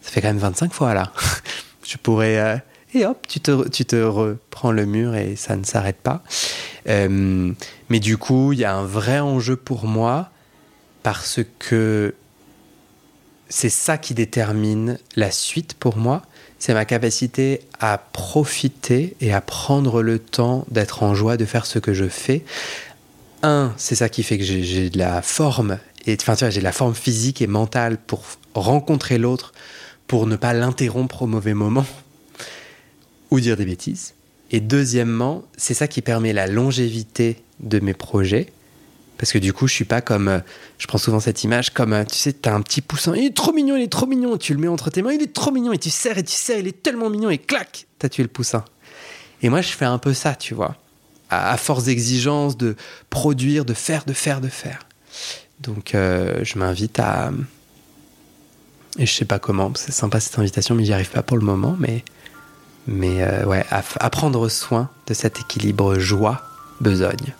ça 0.00 0.10
fait 0.10 0.22
quand 0.22 0.28
même 0.28 0.38
25 0.38 0.72
fois 0.72 0.94
là. 0.94 1.12
je 1.86 1.98
pourrais. 1.98 2.38
Euh, 2.38 2.56
et 2.94 3.04
hop, 3.04 3.18
tu 3.28 3.38
te, 3.38 3.68
tu 3.68 3.84
te 3.84 3.96
reprends 3.96 4.72
le 4.72 4.86
mur 4.86 5.14
et 5.14 5.36
ça 5.36 5.56
ne 5.56 5.64
s'arrête 5.64 5.98
pas. 5.98 6.22
Euh, 6.88 7.52
mais 7.90 8.00
du 8.00 8.16
coup, 8.16 8.54
il 8.54 8.60
y 8.60 8.64
a 8.64 8.74
un 8.74 8.84
vrai 8.84 9.20
enjeu 9.20 9.56
pour 9.56 9.84
moi 9.84 10.30
parce 11.02 11.40
que 11.58 12.14
c'est 13.50 13.68
ça 13.68 13.98
qui 13.98 14.14
détermine 14.14 14.98
la 15.16 15.30
suite 15.30 15.74
pour 15.74 15.98
moi. 15.98 16.22
C'est 16.58 16.72
ma 16.72 16.86
capacité 16.86 17.60
à 17.78 17.98
profiter 17.98 19.16
et 19.20 19.34
à 19.34 19.42
prendre 19.42 20.02
le 20.02 20.18
temps 20.18 20.64
d'être 20.70 21.02
en 21.02 21.14
joie 21.14 21.36
de 21.36 21.44
faire 21.44 21.66
ce 21.66 21.78
que 21.78 21.92
je 21.92 22.08
fais 22.08 22.42
un, 23.42 23.72
c'est 23.76 23.94
ça 23.94 24.08
qui 24.08 24.22
fait 24.22 24.38
que 24.38 24.44
j'ai 24.44 24.90
de 24.90 24.98
la 24.98 25.22
forme, 25.22 25.78
et 26.06 26.16
enfin 26.20 26.34
tu 26.34 26.40
vois, 26.40 26.50
j'ai 26.50 26.60
de 26.60 26.64
la 26.64 26.72
forme 26.72 26.94
physique 26.94 27.42
et 27.42 27.46
mentale 27.46 27.98
pour 27.98 28.24
rencontrer 28.54 29.18
l'autre, 29.18 29.52
pour 30.06 30.26
ne 30.26 30.36
pas 30.36 30.54
l'interrompre 30.54 31.22
au 31.22 31.26
mauvais 31.26 31.54
moment 31.54 31.86
ou 33.30 33.40
dire 33.40 33.56
des 33.56 33.64
bêtises. 33.64 34.14
Et 34.50 34.60
deuxièmement, 34.60 35.44
c'est 35.56 35.74
ça 35.74 35.86
qui 35.86 36.00
permet 36.00 36.32
la 36.32 36.46
longévité 36.46 37.36
de 37.60 37.80
mes 37.80 37.94
projets. 37.94 38.50
Parce 39.18 39.32
que 39.32 39.38
du 39.38 39.52
coup, 39.52 39.66
je 39.66 39.74
suis 39.74 39.84
pas 39.84 40.00
comme. 40.00 40.42
Je 40.78 40.86
prends 40.86 40.96
souvent 40.96 41.20
cette 41.20 41.42
image 41.42 41.70
comme. 41.70 42.04
Tu 42.08 42.16
sais, 42.16 42.32
tu 42.32 42.48
as 42.48 42.54
un 42.54 42.62
petit 42.62 42.80
poussin, 42.80 43.14
il 43.16 43.24
est 43.24 43.36
trop 43.36 43.52
mignon, 43.52 43.76
il 43.76 43.82
est 43.82 43.92
trop 43.92 44.06
mignon. 44.06 44.36
Tu 44.38 44.54
le 44.54 44.60
mets 44.60 44.68
entre 44.68 44.90
tes 44.90 45.02
mains, 45.02 45.12
il 45.12 45.20
est 45.20 45.34
trop 45.34 45.50
mignon. 45.50 45.72
Et 45.72 45.78
tu 45.78 45.90
serres 45.90 46.18
et 46.18 46.22
tu 46.22 46.32
serres, 46.32 46.60
il 46.60 46.68
est 46.68 46.82
tellement 46.82 47.10
mignon. 47.10 47.28
Et 47.28 47.38
clac, 47.38 47.86
t'as 47.98 48.08
tué 48.08 48.22
le 48.22 48.28
poussin. 48.28 48.64
Et 49.42 49.48
moi, 49.48 49.60
je 49.60 49.70
fais 49.70 49.84
un 49.84 49.98
peu 49.98 50.14
ça, 50.14 50.34
tu 50.36 50.54
vois 50.54 50.76
à, 51.30 51.56
force 51.56 51.84
d'exigence, 51.84 52.56
de 52.56 52.76
produire, 53.10 53.64
de 53.64 53.74
faire, 53.74 54.04
de 54.04 54.12
faire, 54.12 54.40
de 54.40 54.48
faire. 54.48 54.80
Donc 55.60 55.94
euh, 55.94 56.40
je 56.42 56.58
m'invite 56.58 56.98
à... 57.00 57.30
Et 58.98 59.06
je 59.06 59.12
sais 59.12 59.24
pas 59.24 59.38
comment, 59.38 59.70
c'est 59.76 59.92
sympa 59.92 60.18
cette 60.18 60.38
invitation, 60.38 60.74
mais 60.74 60.84
j'y 60.84 60.92
arrive 60.92 61.10
pas 61.10 61.22
pour 61.22 61.36
le 61.36 61.44
moment, 61.44 61.76
mais, 61.78 62.04
mais 62.86 63.22
euh, 63.22 63.44
ouais, 63.44 63.64
à, 63.70 63.82
à, 64.00 64.10
prendre 64.10 64.48
soin 64.48 64.88
de 65.06 65.14
cet 65.14 65.38
équilibre 65.38 65.98
joie-besogne. 65.98 67.34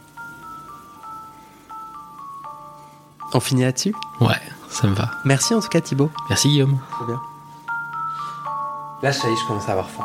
On 3.35 3.41
finit 3.41 3.63
là-dessus? 3.63 3.95
Ouais, 4.21 4.41
ça 4.71 4.87
me 4.87 4.95
va. 4.95 5.11
Merci 5.25 5.55
en 5.55 5.61
tout 5.61 5.69
cas 5.69 5.81
Thibaut. 5.81 6.11
Merci 6.29 6.49
Guillaume. 6.49 6.79
Très 6.93 7.07
bien. 7.07 7.21
Là, 9.03 9.13
ça 9.13 9.29
y 9.29 9.33
est, 9.33 9.37
je 9.37 9.47
commence 9.47 9.69
à 9.69 9.73
avoir 9.73 9.89
faim. 9.89 10.05